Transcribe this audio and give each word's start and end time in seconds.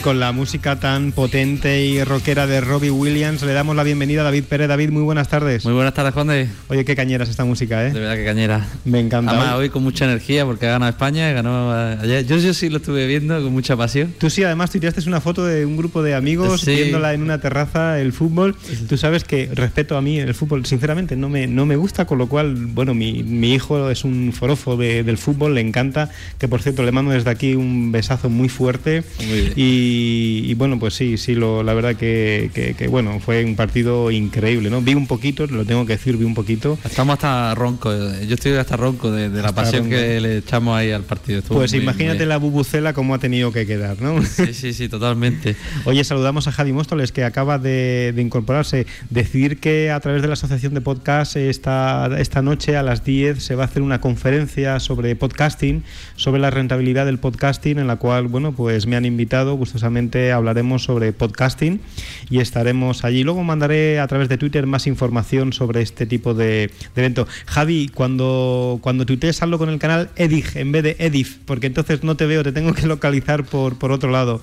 Con 0.00 0.18
la 0.18 0.32
música 0.32 0.80
tan 0.80 1.12
potente 1.12 1.84
y 1.84 2.02
rockera 2.02 2.46
de 2.46 2.60
Robbie 2.60 2.90
Williams, 2.90 3.42
le 3.42 3.52
damos 3.52 3.76
la 3.76 3.82
bienvenida 3.84 4.22
a 4.22 4.24
David 4.24 4.44
Pérez. 4.44 4.66
David, 4.66 4.90
muy 4.90 5.02
buenas 5.02 5.28
tardes. 5.28 5.64
Muy 5.64 5.74
buenas 5.74 5.92
tardes, 5.94 6.12
Conde. 6.12 6.48
Oye, 6.68 6.84
qué 6.84 6.96
cañera 6.96 7.22
es 7.24 7.30
esta 7.30 7.44
música, 7.44 7.86
¿eh? 7.86 7.92
De 7.92 8.00
verdad 8.00 8.16
que 8.16 8.24
cañera. 8.24 8.66
Me 8.84 8.98
encanta. 9.00 9.30
Además, 9.32 9.54
hoy 9.54 9.68
con 9.68 9.82
mucha 9.84 10.06
energía 10.06 10.44
porque 10.46 10.66
ha 10.66 10.70
ganado 10.72 10.90
España, 10.90 11.30
ganó 11.32 11.70
ayer. 11.72 12.26
Yo, 12.26 12.38
yo 12.38 12.52
sí 12.54 12.68
lo 12.70 12.78
estuve 12.78 13.06
viendo 13.06 13.40
con 13.42 13.52
mucha 13.52 13.76
pasión. 13.76 14.12
Tú 14.18 14.28
sí, 14.30 14.42
además 14.42 14.70
tuiteaste 14.70 15.06
una 15.06 15.20
foto 15.20 15.44
de 15.44 15.64
un 15.66 15.76
grupo 15.76 16.02
de 16.02 16.14
amigos 16.14 16.62
Sí. 16.62 16.74
viéndola 16.74 17.12
en 17.12 17.22
una 17.22 17.38
terraza, 17.40 18.00
el 18.00 18.12
fútbol. 18.12 18.56
Tú 18.88 18.96
sabes 18.96 19.22
que 19.24 19.50
respeto 19.54 19.96
a 19.96 20.02
mí 20.02 20.18
el 20.18 20.34
fútbol, 20.34 20.64
sinceramente, 20.66 21.16
no 21.16 21.28
me, 21.28 21.46
no 21.46 21.64
me 21.66 21.76
gusta, 21.76 22.06
con 22.06 22.18
lo 22.18 22.28
cual, 22.28 22.54
bueno, 22.56 22.94
mi, 22.94 23.22
mi 23.22 23.52
hijo 23.54 23.90
es 23.90 24.04
un 24.04 24.32
forofo 24.32 24.76
de- 24.76 25.04
del 25.04 25.18
fútbol, 25.18 25.54
le 25.54 25.60
encanta, 25.60 26.10
que 26.38 26.48
por 26.48 26.60
cierto 26.62 26.82
le 26.82 26.90
mando 26.92 27.12
desde 27.12 27.30
aquí 27.30 27.54
un 27.54 27.92
besazo 27.92 28.28
muy 28.30 28.48
fuerte. 28.48 29.04
Muy 29.28 29.40
bien. 29.40 29.52
Y, 29.54 29.81
y 29.84 30.54
bueno, 30.54 30.78
pues 30.78 30.94
sí, 30.94 31.16
sí, 31.18 31.34
lo, 31.34 31.62
la 31.62 31.74
verdad 31.74 31.96
que, 31.96 32.50
que- 32.54 32.74
que, 32.74 32.88
bueno, 32.88 33.18
fue 33.20 33.44
un 33.44 33.56
partido 33.56 34.10
increíble, 34.10 34.70
¿no? 34.70 34.80
Vi 34.82 34.94
un 34.94 35.06
poquito, 35.06 35.46
lo 35.46 35.64
tengo 35.64 35.84
que 35.86 35.94
decir, 35.94 36.16
vi 36.16 36.24
un 36.24 36.34
poquito. 36.34 36.78
Estamos 36.84 37.14
hasta 37.14 37.54
ronco. 37.54 37.90
Yo 38.26 38.34
estoy 38.34 38.52
hasta 38.52 38.76
ronco 38.76 39.10
de, 39.10 39.28
de 39.28 39.42
la 39.42 39.52
pasión 39.52 39.82
ronco. 39.84 39.96
que 39.96 40.20
le 40.20 40.38
echamos 40.38 40.76
ahí 40.76 40.90
al 40.90 41.02
partido. 41.02 41.40
Estuvo 41.40 41.58
Pues 41.58 41.72
muy- 41.72 41.82
imagínate 41.82 42.18
muy- 42.20 42.26
la 42.26 42.36
bubucela 42.38 42.92
cómo 42.92 43.14
ha 43.14 43.18
tenido 43.18 43.52
que 43.52 43.66
quedar, 43.66 44.00
¿no? 44.00 44.22
Sí, 44.22 44.54
sí, 44.54 44.72
sí, 44.72 44.88
totalmente. 44.88 45.56
Oye, 45.84 46.04
saludamos 46.04 46.48
a 46.48 46.52
Javi 46.52 46.72
Móstoles 46.72 47.12
que 47.12 47.24
acaba 47.24 47.58
de, 47.58 48.12
de 48.14 48.22
incorporarse. 48.22 48.86
Decir 49.10 49.58
que 49.58 49.90
a 49.90 50.00
través 50.00 50.22
de 50.22 50.28
la 50.28 50.34
Asociación 50.34 50.74
de 50.74 50.80
Podcast 50.80 51.36
esta, 51.36 52.08
esta 52.18 52.42
noche 52.42 52.76
a 52.76 52.82
las 52.82 53.04
10 53.04 53.42
se 53.42 53.54
va 53.54 53.64
a 53.64 53.66
hacer 53.66 53.82
una 53.82 54.00
conferencia 54.00 54.80
sobre 54.80 55.14
podcasting, 55.16 55.82
sobre 56.16 56.40
la 56.40 56.50
rentabilidad 56.50 57.06
del 57.06 57.18
podcasting, 57.18 57.78
en 57.78 57.86
la 57.86 57.96
cual, 57.96 58.28
bueno, 58.28 58.52
pues 58.52 58.86
me 58.86 58.96
han 58.96 59.04
invitado, 59.04 59.56
gustosamente 59.72 60.32
hablaremos 60.32 60.84
sobre 60.84 61.12
podcasting 61.14 61.80
y 62.28 62.40
estaremos 62.40 63.04
allí. 63.04 63.24
Luego 63.24 63.42
mandaré 63.42 64.00
a 64.00 64.06
través 64.06 64.28
de 64.28 64.36
Twitter 64.36 64.66
más 64.66 64.86
información 64.86 65.54
sobre 65.54 65.80
este 65.80 66.04
tipo 66.04 66.34
de, 66.34 66.70
de 66.94 67.02
evento. 67.02 67.26
Javi, 67.46 67.88
cuando, 67.88 68.78
cuando 68.82 69.06
tuitees 69.06 69.40
algo 69.42 69.56
con 69.56 69.70
el 69.70 69.78
canal 69.78 70.10
Edif 70.16 70.56
en 70.56 70.72
vez 70.72 70.82
de 70.82 70.96
Edif, 70.98 71.38
porque 71.46 71.68
entonces 71.68 72.04
no 72.04 72.16
te 72.18 72.26
veo, 72.26 72.42
te 72.42 72.52
tengo 72.52 72.74
que 72.74 72.86
localizar 72.86 73.44
por, 73.44 73.78
por 73.78 73.92
otro 73.92 74.10
lado. 74.10 74.42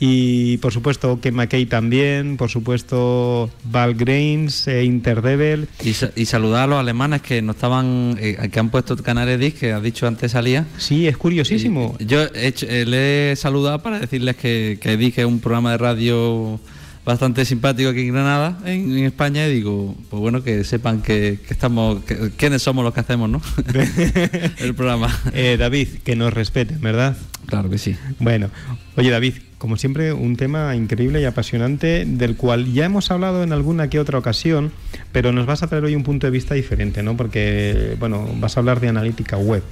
Y 0.00 0.56
por 0.58 0.72
supuesto 0.72 1.20
que 1.20 1.32
McKay 1.32 1.66
también, 1.66 2.38
por 2.38 2.48
supuesto 2.48 3.50
Valgreins, 3.64 4.68
eh, 4.68 4.84
Interdevil. 4.84 5.68
Y, 5.84 5.92
sa- 5.92 6.12
y 6.16 6.24
saludar 6.24 6.62
a 6.64 6.66
los 6.68 6.78
alemanes 6.80 7.20
que 7.20 7.42
nos 7.42 7.56
estaban, 7.56 8.16
eh, 8.18 8.48
que 8.50 8.58
han 8.58 8.70
puesto 8.70 8.96
canales 8.96 9.38
DIS, 9.38 9.52
que 9.54 9.72
has 9.72 9.82
dicho 9.82 10.06
antes 10.06 10.32
salía. 10.32 10.64
Sí, 10.78 11.06
es 11.06 11.18
curiosísimo. 11.18 11.94
Y 11.98 12.06
Yo 12.06 12.22
he 12.34 12.46
hecho- 12.46 12.66
eh, 12.70 12.86
le 12.86 13.32
he 13.32 13.36
saludado 13.36 13.82
para 13.82 13.98
decirles 13.98 14.36
que, 14.36 14.61
que 14.80 14.96
DIS 14.96 15.18
es 15.18 15.24
un 15.24 15.40
programa 15.40 15.72
de 15.72 15.78
radio 15.78 16.60
bastante 17.04 17.44
simpático 17.44 17.88
aquí 17.90 18.02
en 18.02 18.12
Granada, 18.12 18.58
en, 18.64 18.96
en 18.96 19.04
España, 19.04 19.46
y 19.48 19.54
digo, 19.54 19.96
pues 20.08 20.20
bueno, 20.20 20.42
que 20.44 20.62
sepan 20.62 21.02
que, 21.02 21.40
que 21.46 21.52
estamos, 21.52 22.04
que- 22.04 22.30
quiénes 22.36 22.62
somos 22.62 22.84
los 22.84 22.94
que 22.94 23.00
hacemos, 23.00 23.28
¿no? 23.28 23.42
El 24.58 24.74
programa. 24.74 25.08
Eh, 25.34 25.56
David, 25.58 25.88
que 26.04 26.14
nos 26.16 26.32
respeten, 26.32 26.80
¿verdad? 26.80 27.16
Claro 27.46 27.68
que 27.68 27.78
sí. 27.78 27.96
Bueno, 28.20 28.50
oye 28.96 29.10
David, 29.10 29.34
como 29.58 29.76
siempre, 29.76 30.12
un 30.12 30.36
tema 30.36 30.74
increíble 30.76 31.20
y 31.20 31.24
apasionante 31.24 32.04
del 32.06 32.36
cual 32.36 32.72
ya 32.72 32.84
hemos 32.84 33.10
hablado 33.10 33.42
en 33.42 33.52
alguna 33.52 33.88
que 33.90 33.98
otra 33.98 34.18
ocasión, 34.18 34.70
pero 35.10 35.32
nos 35.32 35.44
vas 35.46 35.62
a 35.64 35.66
traer 35.66 35.84
hoy 35.84 35.96
un 35.96 36.04
punto 36.04 36.26
de 36.28 36.30
vista 36.30 36.54
diferente, 36.54 37.02
¿no? 37.02 37.16
Porque, 37.16 37.96
bueno, 37.98 38.28
vas 38.38 38.56
a 38.56 38.60
hablar 38.60 38.78
de 38.80 38.88
analítica 38.88 39.36
web. 39.36 39.62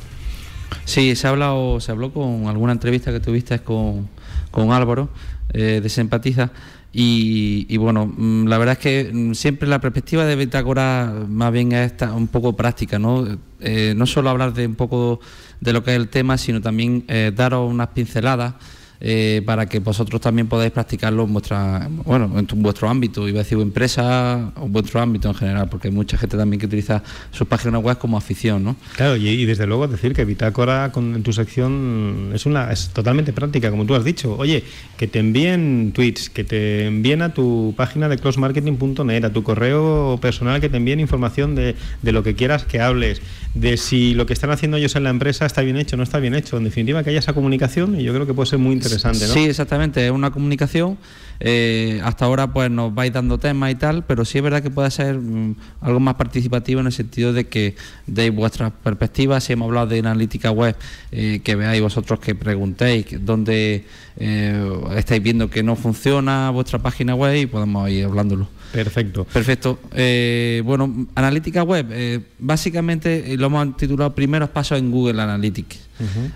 Sí, 0.84 1.14
se 1.16 1.26
ha 1.26 1.30
hablado, 1.30 1.80
se 1.80 1.92
habló 1.92 2.12
con 2.12 2.46
alguna 2.46 2.72
entrevista 2.72 3.12
que 3.12 3.20
tuviste 3.20 3.58
con, 3.60 4.08
con 4.50 4.72
Álvaro 4.72 5.08
eh, 5.52 5.80
de 5.82 5.88
Sempatiza 5.88 6.50
y, 6.92 7.66
y 7.68 7.76
bueno, 7.76 8.06
mm, 8.06 8.46
la 8.46 8.58
verdad 8.58 8.72
es 8.72 8.78
que 8.78 9.10
mm, 9.12 9.34
siempre 9.34 9.68
la 9.68 9.80
perspectiva 9.80 10.24
de 10.24 10.34
Bitácora 10.34 11.12
más 11.28 11.52
bien 11.52 11.72
es 11.72 11.92
esta, 11.92 12.12
un 12.12 12.26
poco 12.28 12.56
práctica, 12.56 12.98
¿no? 12.98 13.26
Eh, 13.60 13.94
no 13.96 14.06
solo 14.06 14.30
hablar 14.30 14.52
de 14.54 14.66
un 14.66 14.74
poco 14.74 15.20
de 15.60 15.72
lo 15.72 15.84
que 15.84 15.92
es 15.92 15.96
el 15.96 16.08
tema, 16.08 16.36
sino 16.38 16.60
también 16.60 17.04
eh, 17.08 17.32
daros 17.34 17.70
unas 17.70 17.88
pinceladas 17.88 18.54
eh, 19.00 19.42
para 19.44 19.66
que 19.66 19.78
vosotros 19.78 20.20
también 20.20 20.48
podáis 20.48 20.72
practicarlo 20.72 21.24
en 21.24 21.32
vuestra, 21.32 21.88
bueno, 22.04 22.38
en 22.38 22.46
vuestro 22.62 22.88
ámbito, 22.88 23.28
iba 23.28 23.40
a 23.40 23.42
decir 23.42 23.58
empresa 23.58 24.52
o 24.56 24.68
vuestro 24.68 25.00
ámbito 25.00 25.28
en 25.28 25.34
general, 25.34 25.68
porque 25.68 25.88
hay 25.88 25.94
mucha 25.94 26.16
gente 26.18 26.36
también 26.36 26.60
que 26.60 26.66
utiliza 26.66 27.02
sus 27.30 27.46
páginas 27.46 27.82
web 27.82 27.98
como 27.98 28.16
afición, 28.16 28.64
¿no? 28.64 28.76
Claro, 28.96 29.16
y, 29.16 29.44
desde 29.44 29.66
luego 29.66 29.86
decir 29.86 30.12
que 30.12 30.24
Bitácora 30.24 30.90
con, 30.92 31.14
en 31.14 31.22
tu 31.22 31.32
sección 31.32 32.32
es 32.34 32.46
una 32.46 32.72
es 32.72 32.90
totalmente 32.90 33.32
práctica, 33.32 33.70
como 33.70 33.86
tú 33.86 33.94
has 33.94 34.04
dicho. 34.04 34.36
Oye, 34.36 34.64
que 34.96 35.06
te 35.06 35.18
envíen 35.18 35.92
tweets, 35.94 36.30
que 36.30 36.44
te 36.44 36.86
envíen 36.86 37.22
a 37.22 37.32
tu 37.32 37.74
página 37.76 38.08
de 38.08 38.18
closemarketing.net, 38.18 39.24
a 39.24 39.32
tu 39.32 39.42
correo 39.42 40.18
personal, 40.20 40.60
que 40.60 40.68
te 40.68 40.76
envíen 40.76 41.00
información 41.00 41.54
de, 41.54 41.76
de 42.02 42.12
lo 42.12 42.22
que 42.22 42.34
quieras 42.34 42.64
que 42.64 42.80
hables, 42.80 43.22
de 43.54 43.76
si 43.76 44.14
lo 44.14 44.26
que 44.26 44.32
están 44.32 44.50
haciendo 44.50 44.76
ellos 44.76 44.94
en 44.96 45.04
la 45.04 45.10
empresa 45.10 45.46
está 45.46 45.62
bien 45.62 45.76
hecho 45.76 45.96
no 45.96 46.02
está 46.02 46.18
bien 46.18 46.34
hecho. 46.34 46.56
En 46.56 46.64
definitiva, 46.64 47.02
que 47.02 47.10
haya 47.10 47.18
esa 47.18 47.32
comunicación 47.32 47.98
y 47.98 48.02
yo 48.02 48.12
creo 48.12 48.26
que 48.26 48.34
puede 48.34 48.48
ser 48.48 48.58
muy 48.58 48.72
interesante, 48.72 48.89
Sí, 49.32 49.44
exactamente, 49.44 50.04
es 50.04 50.12
una 50.12 50.30
comunicación. 50.30 50.98
eh, 51.42 52.00
hasta 52.04 52.26
ahora 52.26 52.52
pues 52.52 52.70
nos 52.70 52.94
vais 52.94 53.12
dando 53.12 53.38
temas 53.38 53.72
y 53.72 53.74
tal, 53.74 54.04
pero 54.04 54.26
sí 54.26 54.36
es 54.38 54.44
verdad 54.44 54.62
que 54.62 54.70
puede 54.70 54.90
ser 54.90 55.16
mm, 55.16 55.56
algo 55.80 55.98
más 55.98 56.16
participativo 56.16 56.80
en 56.80 56.86
el 56.86 56.92
sentido 56.92 57.32
de 57.32 57.48
que 57.48 57.76
deis 58.06 58.34
vuestras 58.34 58.72
perspectivas, 58.84 59.44
si 59.44 59.54
hemos 59.54 59.66
hablado 59.66 59.86
de 59.86 60.00
analítica 60.00 60.50
web, 60.50 60.76
eh, 61.12 61.40
que 61.42 61.56
veáis 61.56 61.80
vosotros 61.80 62.20
que 62.20 62.34
preguntéis 62.34 63.06
dónde 63.24 63.86
eh, 64.18 64.80
estáis 64.96 65.22
viendo 65.22 65.48
que 65.48 65.62
no 65.62 65.76
funciona 65.76 66.50
vuestra 66.50 66.78
página 66.78 67.14
web 67.14 67.34
y 67.34 67.46
podemos 67.46 67.88
ir 67.88 68.04
hablándolo. 68.04 68.48
Perfecto. 68.72 69.24
Perfecto. 69.24 69.80
Eh, 69.94 70.62
bueno, 70.64 71.06
analítica 71.14 71.62
web, 71.62 71.86
eh, 71.90 72.20
básicamente 72.38 73.32
eh, 73.32 73.36
lo 73.36 73.46
hemos 73.46 73.76
titulado 73.76 74.14
Primeros 74.14 74.50
Pasos 74.50 74.78
en 74.78 74.90
Google 74.90 75.20
Analytics. 75.20 75.88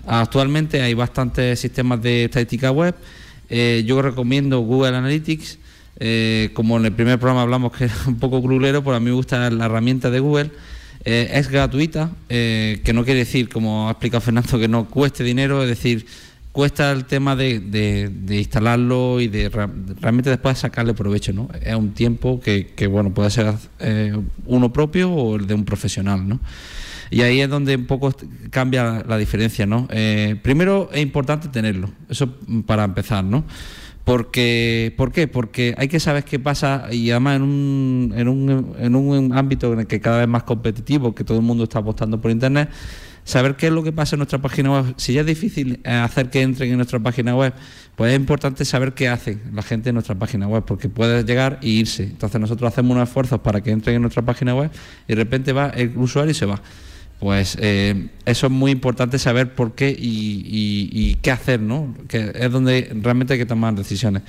Actualmente 0.05 0.81
hay 0.81 0.93
bastantes 0.93 1.59
sistemas 1.59 2.01
de 2.01 2.25
estadística 2.25 2.71
web. 2.71 2.93
Eh, 3.49 3.83
yo 3.85 4.01
recomiendo 4.01 4.59
Google 4.59 4.95
Analytics. 4.95 5.59
Eh, 5.97 6.49
como 6.53 6.77
en 6.77 6.85
el 6.85 6.91
primer 6.91 7.17
programa 7.19 7.43
hablamos 7.43 7.71
que 7.71 7.85
era 7.85 7.95
un 8.07 8.19
poco 8.19 8.41
grulero, 8.41 8.83
pues 8.83 8.97
a 8.97 8.99
mí 8.99 9.05
me 9.05 9.15
gusta 9.15 9.49
la 9.49 9.65
herramienta 9.65 10.09
de 10.09 10.19
Google. 10.19 10.51
Es 11.03 11.49
gratuita, 11.49 12.09
eh, 12.29 12.81
que 12.83 12.91
no 12.91 13.05
quiere 13.05 13.19
decir, 13.19 13.47
como 13.47 13.87
ha 13.87 13.91
explicado 13.91 14.21
Fernando, 14.21 14.57
que 14.57 14.67
no 14.67 14.85
cueste 14.85 15.23
dinero, 15.23 15.61
es 15.61 15.69
decir, 15.69 16.07
cuesta 16.55 16.89
el 16.93 17.03
tema 17.03 17.35
de, 17.35 17.59
de- 17.59 18.09
de 18.09 18.37
instalarlo 18.37 19.19
y 19.19 19.27
de 19.27 19.49
ra- 19.49 19.69
realmente 19.99 20.29
después 20.29 20.57
sacarle 20.57 20.93
provecho, 20.93 21.33
¿no? 21.33 21.49
Es 21.61 21.75
un 21.75 21.91
tiempo 21.91 22.39
que, 22.39 22.67
que, 22.67 22.87
bueno, 22.87 23.13
puede 23.13 23.29
ser 23.29 23.53
eh, 23.79 24.17
uno 24.45 24.71
propio 24.71 25.11
o 25.11 25.35
el 25.35 25.47
de 25.47 25.53
un 25.53 25.65
profesional, 25.65 26.25
¿no? 26.25 26.39
Y 27.11 27.21
ahí 27.23 27.41
es 27.41 27.49
donde 27.49 27.75
un 27.75 27.85
poco 27.87 28.15
cambia 28.51 29.03
la 29.05 29.17
diferencia, 29.17 29.65
¿no? 29.65 29.87
Eh, 29.91 30.37
primero 30.41 30.89
es 30.93 31.01
importante 31.01 31.49
tenerlo, 31.49 31.89
eso 32.09 32.33
para 32.65 32.85
empezar, 32.85 33.25
¿no? 33.25 33.43
Porque, 34.05 34.93
¿Por 34.95 35.11
qué? 35.11 35.27
Porque 35.27 35.75
hay 35.77 35.87
que 35.89 35.99
saber 35.99 36.23
qué 36.23 36.39
pasa 36.39 36.87
y 36.91 37.09
además 37.11 37.35
en 37.37 37.41
un, 37.41 38.13
en, 38.15 38.27
un, 38.29 38.75
en 38.79 38.95
un 38.95 39.33
ámbito 39.37 39.73
en 39.73 39.79
el 39.79 39.87
que 39.87 39.99
cada 39.99 40.19
vez 40.19 40.27
más 40.27 40.43
competitivo, 40.43 41.13
que 41.13 41.23
todo 41.25 41.37
el 41.39 41.43
mundo 41.43 41.63
está 41.65 41.79
apostando 41.79 42.21
por 42.21 42.31
Internet, 42.31 42.69
saber 43.25 43.55
qué 43.55 43.67
es 43.67 43.73
lo 43.73 43.83
que 43.83 43.91
pasa 43.91 44.15
en 44.15 44.19
nuestra 44.19 44.39
página 44.39 44.71
web. 44.71 44.93
Si 44.95 45.11
ya 45.11 45.21
es 45.21 45.27
difícil 45.27 45.81
eh, 45.83 45.91
hacer 45.91 46.29
que 46.29 46.41
entren 46.41 46.69
en 46.69 46.77
nuestra 46.77 46.99
página 46.99 47.35
web, 47.35 47.53
pues 47.95 48.13
es 48.13 48.17
importante 48.17 48.63
saber 48.63 48.93
qué 48.93 49.09
hace 49.09 49.39
la 49.51 49.63
gente 49.63 49.89
en 49.89 49.95
nuestra 49.95 50.15
página 50.15 50.47
web, 50.47 50.63
porque 50.65 50.87
puede 50.87 51.23
llegar 51.23 51.59
y 51.61 51.79
irse. 51.79 52.03
Entonces 52.03 52.39
nosotros 52.39 52.71
hacemos 52.71 52.95
unos 52.95 53.09
esfuerzos 53.09 53.41
para 53.41 53.61
que 53.61 53.71
entren 53.71 53.97
en 53.97 54.03
nuestra 54.03 54.21
página 54.21 54.55
web 54.55 54.71
y 55.07 55.13
de 55.13 55.15
repente 55.15 55.51
va 55.51 55.69
el 55.69 55.97
usuario 55.97 56.31
y 56.31 56.35
se 56.35 56.45
va. 56.45 56.61
Pues 57.19 57.57
eh, 57.61 58.07
eso 58.25 58.47
es 58.47 58.51
muy 58.51 58.71
importante 58.71 59.17
saber 59.17 59.53
por 59.55 59.73
qué 59.73 59.89
y, 59.89 60.43
y- 60.45 60.89
y 60.91 61.15
qué 61.15 61.31
hacer, 61.31 61.61
¿no? 61.61 61.95
Que 62.09 62.31
es 62.35 62.51
donde 62.51 62.91
realmente 63.01 63.33
hay 63.33 63.39
que 63.39 63.45
tomar 63.45 63.73
decisiones. 63.73 64.21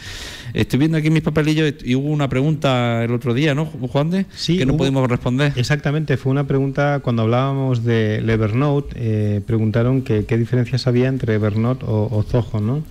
Estoy 0.54 0.78
viendo 0.78 0.96
aquí 0.96 1.10
mis 1.10 1.22
papelillos 1.22 1.74
y 1.84 1.94
hubo 1.96 2.08
una 2.08 2.28
pregunta 2.28 3.02
el 3.04 3.12
otro 3.12 3.34
día, 3.34 3.54
¿no, 3.54 3.66
Juan 3.66 4.10
de? 4.10 4.26
Sí, 4.34 4.56
que 4.56 4.64
no 4.66 4.74
hubo- 4.74 4.78
pudimos 4.78 5.10
responder. 5.10 5.52
Exactamente, 5.56 6.16
fue 6.16 6.30
una 6.30 6.46
pregunta 6.46 7.00
cuando 7.02 7.22
hablábamos 7.22 7.84
de 7.84 8.18
Evernote, 8.18 8.94
eh, 8.96 9.40
preguntaron 9.44 10.02
que 10.02 10.24
qué 10.24 10.38
diferencias 10.38 10.86
había 10.86 11.08
entre 11.08 11.34
Evernote 11.34 11.84
o, 11.86 12.08
o 12.10 12.22
Zoho, 12.22 12.60
¿no? 12.60 12.84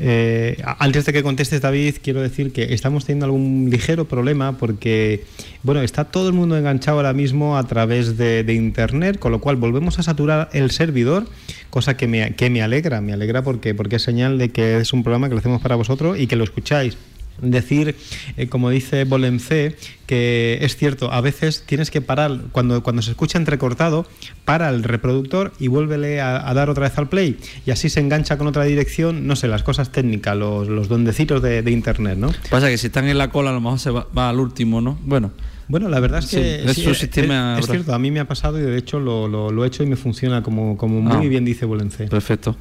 Eh, 0.00 0.62
antes 0.78 1.04
de 1.06 1.12
que 1.12 1.24
contestes, 1.24 1.60
David, 1.60 1.96
quiero 2.02 2.20
decir 2.22 2.52
que 2.52 2.72
estamos 2.72 3.04
teniendo 3.04 3.26
algún 3.26 3.68
ligero 3.70 4.04
problema 4.06 4.56
porque, 4.56 5.24
bueno, 5.64 5.80
está 5.82 6.04
todo 6.04 6.28
el 6.28 6.34
mundo 6.34 6.56
enganchado 6.56 6.98
ahora 6.98 7.12
mismo 7.12 7.56
a 7.58 7.66
través 7.66 8.16
de, 8.16 8.44
de 8.44 8.54
Internet, 8.54 9.18
con 9.18 9.27
lo 9.30 9.40
cual 9.40 9.56
volvemos 9.56 9.98
a 9.98 10.02
saturar 10.02 10.48
el 10.52 10.70
servidor, 10.70 11.26
cosa 11.70 11.96
que 11.96 12.06
me, 12.06 12.34
que 12.34 12.50
me 12.50 12.62
alegra, 12.62 13.00
me 13.00 13.12
alegra 13.12 13.42
porque, 13.42 13.74
porque 13.74 13.96
es 13.96 14.02
señal 14.02 14.38
de 14.38 14.50
que 14.50 14.78
es 14.78 14.92
un 14.92 15.02
programa 15.02 15.28
que 15.28 15.34
lo 15.34 15.40
hacemos 15.40 15.62
para 15.62 15.76
vosotros 15.76 16.18
y 16.18 16.26
que 16.26 16.36
lo 16.36 16.44
escucháis. 16.44 16.96
decir, 17.40 17.94
eh, 18.36 18.48
como 18.48 18.70
dice 18.70 19.04
Bolencé, 19.04 19.76
que 20.06 20.58
es 20.62 20.76
cierto, 20.76 21.12
a 21.12 21.20
veces 21.20 21.62
tienes 21.66 21.90
que 21.90 22.00
parar, 22.00 22.40
cuando, 22.52 22.82
cuando 22.82 23.02
se 23.02 23.10
escucha 23.10 23.38
entrecortado, 23.38 24.06
para 24.44 24.68
el 24.70 24.82
reproductor 24.82 25.52
y 25.58 25.68
vuélvele 25.68 26.20
a, 26.20 26.52
dar 26.54 26.70
otra 26.70 26.88
vez 26.88 26.98
al 26.98 27.08
play. 27.08 27.38
Y 27.66 27.70
así 27.70 27.88
se 27.88 28.00
engancha 28.00 28.38
con 28.38 28.46
otra 28.46 28.64
dirección, 28.64 29.26
no 29.26 29.36
sé, 29.36 29.48
las 29.48 29.62
cosas 29.62 29.92
técnicas, 29.92 30.36
los, 30.36 30.68
los 30.68 30.88
dondecitos 30.88 31.42
de, 31.42 31.62
de 31.62 31.70
internet, 31.70 32.18
¿no? 32.18 32.32
Pasa 32.50 32.68
que 32.68 32.78
si 32.78 32.88
están 32.88 33.06
en 33.06 33.18
la 33.18 33.30
cola, 33.30 33.50
a 33.50 33.52
lo 33.52 33.60
mejor 33.60 33.78
se 33.78 33.90
va, 33.90 34.06
va 34.16 34.30
al 34.30 34.40
último, 34.40 34.80
¿no? 34.80 34.98
Bueno. 35.02 35.30
Bueno, 35.68 35.88
la 35.88 36.00
verdad 36.00 36.20
es 36.20 36.30
que 36.30 36.64
es, 36.64 36.76
sistema 36.98 37.58
es, 37.58 37.66
cierto, 37.66 37.94
a 37.94 37.98
mí 37.98 38.10
me 38.10 38.20
ha 38.20 38.26
pasado 38.26 38.58
y 38.58 38.62
de 38.62 38.78
hecho 38.78 38.98
lo, 38.98 39.28
lo, 39.28 39.64
he 39.64 39.66
hecho 39.66 39.82
y 39.82 39.86
me 39.86 39.96
funciona 39.96 40.42
como, 40.42 40.78
como 40.78 41.02
muy 41.02 41.26
ah. 41.26 41.28
bien 41.28 41.44
dice 41.44 41.66
Bolencé. 41.66 42.06
Perfecto. 42.06 42.56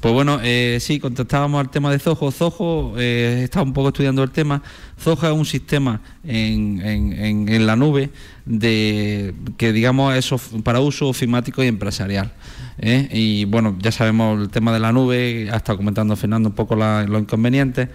Pues 0.00 0.14
bueno, 0.14 0.38
eh, 0.42 0.78
sí, 0.80 1.00
contestábamos 1.00 1.60
al 1.60 1.70
tema 1.70 1.90
de 1.90 1.98
Zoho. 1.98 2.30
Zoho, 2.30 2.94
eh, 2.98 3.40
estaba 3.42 3.64
un 3.64 3.72
poco 3.72 3.88
estudiando 3.88 4.22
el 4.22 4.30
tema. 4.30 4.62
Zoho 5.02 5.26
es 5.26 5.32
un 5.32 5.44
sistema 5.44 6.00
en, 6.24 6.80
en, 6.80 7.48
en, 7.48 7.66
la 7.66 7.74
nube 7.74 8.10
de 8.44 9.34
que 9.56 9.72
digamos 9.72 10.14
es 10.14 10.32
para 10.62 10.80
uso 10.80 11.08
ofimático 11.08 11.62
y 11.62 11.66
empresarial. 11.66 12.32
¿eh? 12.78 13.08
Y 13.10 13.44
bueno, 13.44 13.76
ya 13.80 13.90
sabemos 13.90 14.40
el 14.40 14.48
tema 14.48 14.72
de 14.72 14.78
la 14.78 14.92
nube, 14.92 15.48
ha 15.50 15.56
estado 15.56 15.78
comentando 15.78 16.14
Fernando 16.14 16.50
un 16.50 16.54
poco 16.54 16.76
los 16.76 17.20
inconvenientes. 17.20 17.88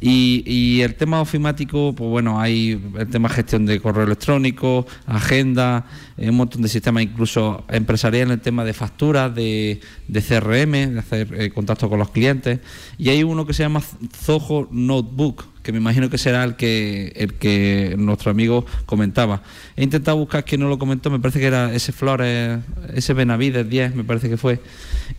Y, 0.00 0.80
el 0.80 0.94
tema 0.94 1.20
ofimático, 1.20 1.94
pues 1.94 2.10
bueno, 2.10 2.40
hay 2.40 2.80
el 2.98 3.08
tema 3.08 3.28
gestión 3.28 3.66
de 3.66 3.80
correo 3.80 4.04
electrónico, 4.04 4.86
agenda, 5.06 5.86
eh, 6.16 6.30
un 6.30 6.36
montón 6.36 6.62
de 6.62 6.68
sistemas, 6.68 7.02
incluso 7.02 7.64
empresarial, 7.68 8.30
el 8.30 8.40
tema 8.40 8.64
de 8.64 8.72
facturas, 8.72 9.34
de, 9.34 9.80
de 10.08 10.22
CRM, 10.22 10.94
de 10.94 10.98
hacer 10.98 11.34
eh, 11.40 11.50
contacto 11.50 11.88
con 11.88 11.98
los 11.98 12.10
clientes. 12.10 12.60
Y 12.98 13.10
hay 13.10 13.22
uno 13.22 13.46
que 13.46 13.54
se 13.54 13.62
llama 13.62 13.82
Zoho 14.24 14.68
Notebook 14.70 15.53
que 15.64 15.72
me 15.72 15.78
imagino 15.78 16.10
que 16.10 16.18
será 16.18 16.44
el 16.44 16.56
que 16.56 17.12
el 17.16 17.34
que 17.34 17.96
nuestro 17.98 18.30
amigo 18.30 18.66
comentaba. 18.86 19.42
He 19.76 19.82
intentado 19.82 20.18
buscar 20.18 20.44
quién 20.44 20.60
no 20.60 20.68
lo 20.68 20.78
comentó, 20.78 21.10
me 21.10 21.18
parece 21.18 21.40
que 21.40 21.46
era 21.46 21.74
ese 21.74 21.90
Flores, 21.90 22.60
ese 22.92 23.14
Benavides 23.14 23.68
10, 23.68 23.96
me 23.96 24.04
parece 24.04 24.28
que 24.28 24.36
fue. 24.36 24.60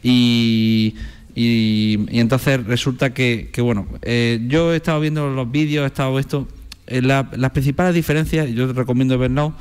Y, 0.04 0.96
y, 1.34 2.06
entonces 2.20 2.64
resulta 2.64 3.14
que, 3.14 3.50
que 3.52 3.62
bueno, 3.62 3.88
eh, 4.04 4.40
yo 4.48 4.72
he 4.72 4.78
estado 4.78 5.02
viendo 5.02 5.30
los 5.30 5.52
vídeos, 5.52 5.84
he 5.84 5.88
estado 5.88 6.18
esto. 6.20 6.48
Eh, 6.86 7.02
las 7.02 7.52
principales 7.52 7.96
diferencias, 7.96 8.48
yo 8.52 8.68
te 8.68 8.74
recomiendo 8.74 9.16
Evernote, 9.16 9.58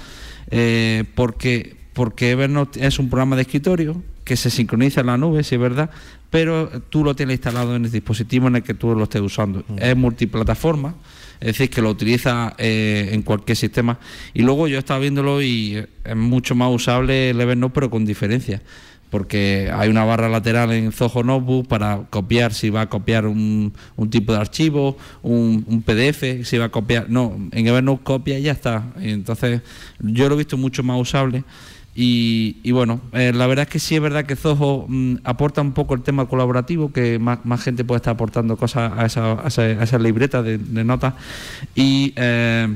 eh, 0.50 1.04
porque, 1.14 1.76
porque 1.94 2.32
Evernote 2.32 2.86
es 2.86 2.98
un 2.98 3.08
programa 3.08 3.36
de 3.36 3.42
escritorio 3.42 4.02
que 4.24 4.36
se 4.36 4.50
sincroniza 4.50 5.00
en 5.00 5.06
la 5.06 5.18
nube, 5.18 5.44
si 5.44 5.54
es 5.54 5.60
verdad, 5.60 5.90
pero 6.30 6.68
tú 6.90 7.04
lo 7.04 7.14
tienes 7.14 7.34
instalado 7.34 7.76
en 7.76 7.84
el 7.84 7.90
dispositivo 7.90 8.48
en 8.48 8.56
el 8.56 8.62
que 8.62 8.74
tú 8.74 8.94
lo 8.94 9.04
estés 9.04 9.20
usando. 9.20 9.64
Mm. 9.68 9.78
Es 9.78 9.96
multiplataforma, 9.96 10.94
es 11.40 11.46
decir, 11.48 11.70
que 11.70 11.82
lo 11.82 11.90
utiliza 11.90 12.54
eh, 12.58 13.10
en 13.12 13.22
cualquier 13.22 13.56
sistema. 13.56 13.98
Y 14.32 14.42
luego 14.42 14.66
yo 14.66 14.76
he 14.76 14.78
estado 14.78 15.00
viéndolo 15.00 15.42
y 15.42 15.84
es 16.04 16.16
mucho 16.16 16.54
más 16.54 16.72
usable 16.72 17.30
el 17.30 17.40
Evernote, 17.40 17.74
pero 17.74 17.90
con 17.90 18.04
diferencia. 18.04 18.62
Porque 19.10 19.70
hay 19.72 19.88
una 19.88 20.04
barra 20.04 20.28
lateral 20.28 20.72
en 20.72 20.90
Zoho 20.90 21.22
Notebook 21.22 21.68
para 21.68 22.06
copiar, 22.10 22.52
si 22.52 22.68
va 22.68 22.80
a 22.80 22.88
copiar 22.88 23.26
un, 23.26 23.72
tipo 24.10 24.32
de 24.32 24.38
archivo, 24.40 24.96
un, 25.22 25.84
PDF, 25.86 26.44
si 26.44 26.58
va 26.58 26.64
a 26.64 26.70
copiar. 26.70 27.08
No, 27.10 27.36
en 27.52 27.66
Evernote 27.68 28.02
copia 28.02 28.38
y 28.40 28.42
ya 28.42 28.52
está. 28.52 28.92
Entonces, 28.98 29.60
yo 30.00 30.28
lo 30.28 30.34
he 30.34 30.38
visto 30.38 30.56
mucho 30.56 30.82
más 30.82 31.00
usable. 31.00 31.44
Y, 31.96 32.72
bueno, 32.72 33.00
eh, 33.12 33.32
la 33.32 33.46
verdad 33.46 33.64
es 33.64 33.68
que 33.68 33.78
sí 33.78 33.94
es 33.94 34.00
verdad 34.00 34.26
que 34.26 34.34
Zoho 34.34 34.86
mm, 34.88 35.18
aporta 35.22 35.60
un 35.60 35.72
poco 35.72 35.94
el 35.94 36.02
tema 36.02 36.26
colaborativo, 36.26 36.92
que 36.92 37.20
más, 37.20 37.62
gente 37.62 37.84
puede 37.84 37.98
estar 37.98 38.14
aportando 38.14 38.56
cosas 38.56 38.92
a 38.96 39.06
esa, 39.06 39.32
a 39.32 39.82
esa, 39.82 39.98
libreta 39.98 40.42
de, 40.42 40.58
notas. 40.84 41.14
Y, 41.76 42.12
eh, 42.16 42.74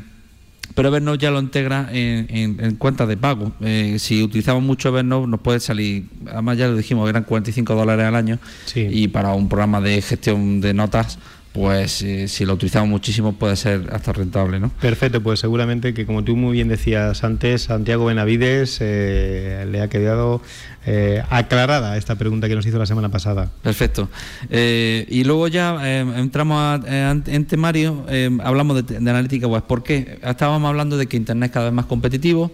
pero 0.75 0.91
Evernote 0.91 1.23
ya 1.23 1.32
lo 1.32 1.41
integra 1.41 1.88
en, 1.91 2.61
en, 2.61 2.76
cuentas 2.76 3.09
de 3.09 3.17
pago. 3.17 3.53
Eh, 3.61 3.97
si 3.99 4.23
utilizamos 4.23 4.62
mucho 4.62 4.91
Evernote 4.91 5.26
nos 5.26 5.41
puede 5.41 5.59
salir, 5.59 6.05
además 6.31 6.56
ya 6.56 6.69
lo 6.69 6.76
dijimos, 6.76 7.09
eran 7.09 7.25
45 7.25 7.75
dólares 7.75 8.06
al 8.06 8.14
año 8.14 8.38
y 8.76 9.09
para 9.09 9.32
un 9.35 9.49
programa 9.49 9.81
de 9.81 10.00
gestión 10.00 10.61
de 10.61 10.75
notas 10.75 11.19
pues 11.59 12.03
eh, 12.03 12.29
si 12.29 12.45
lo 12.45 12.55
utilizamos 12.55 12.89
muchísimo 12.89 13.33
puede 13.33 13.57
ser 13.57 13.89
hasta 13.93 14.13
rentable, 14.13 14.61
¿no? 14.61 14.71
Perfecto, 14.81 15.21
pues 15.21 15.41
seguramente 15.41 15.93
que 15.93 16.07
como 16.07 16.23
tú 16.23 16.37
muy 16.37 16.53
bien 16.53 16.69
decías 16.69 17.25
antes, 17.25 17.63
Santiago 17.63 18.05
Benavides 18.05 18.79
eh, 18.81 19.67
le 19.69 19.81
ha 19.81 19.89
quedado 19.89 20.41
eh, 20.87 21.21
aclarada 21.31 21.97
esta 21.97 22.15
pregunta 22.15 22.47
que 22.47 22.55
nos 22.55 22.65
hizo 22.65 22.79
la 22.79 22.87
semana 22.87 23.09
pasada. 23.09 23.51
Perfecto. 23.61 24.09
y 24.49 25.25
luego 25.25 25.49
ya 25.49 25.99
entramos 26.17 26.81
en 26.87 27.45
temario, 27.47 28.07
hablamos 28.45 28.87
de, 28.87 29.01
de, 29.01 29.11
analítica 29.11 29.49
web. 29.49 29.65
¿Por 29.65 29.83
qué? 29.83 30.21
Estábamos 30.23 30.69
hablando 30.69 30.97
de 30.97 31.09
que 31.09 31.17
Internet 31.17 31.51
es 31.51 31.55
cada 31.55 31.65
vez 31.65 31.75
más 31.75 31.87
competitivo, 31.87 32.53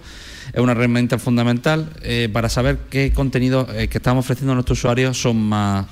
es 0.50 0.60
una 0.60 0.72
herramienta 0.72 1.18
fundamental 1.18 1.90
para 2.32 2.48
saber 2.48 2.78
qué 2.88 3.12
contenido 3.12 3.66
que 3.66 3.98
estamos 3.98 4.24
ofreciendo 4.24 4.52
a 4.52 4.54
nuestros 4.54 4.78
usuarios 4.78 5.20
son 5.20 5.36
más 5.36 5.88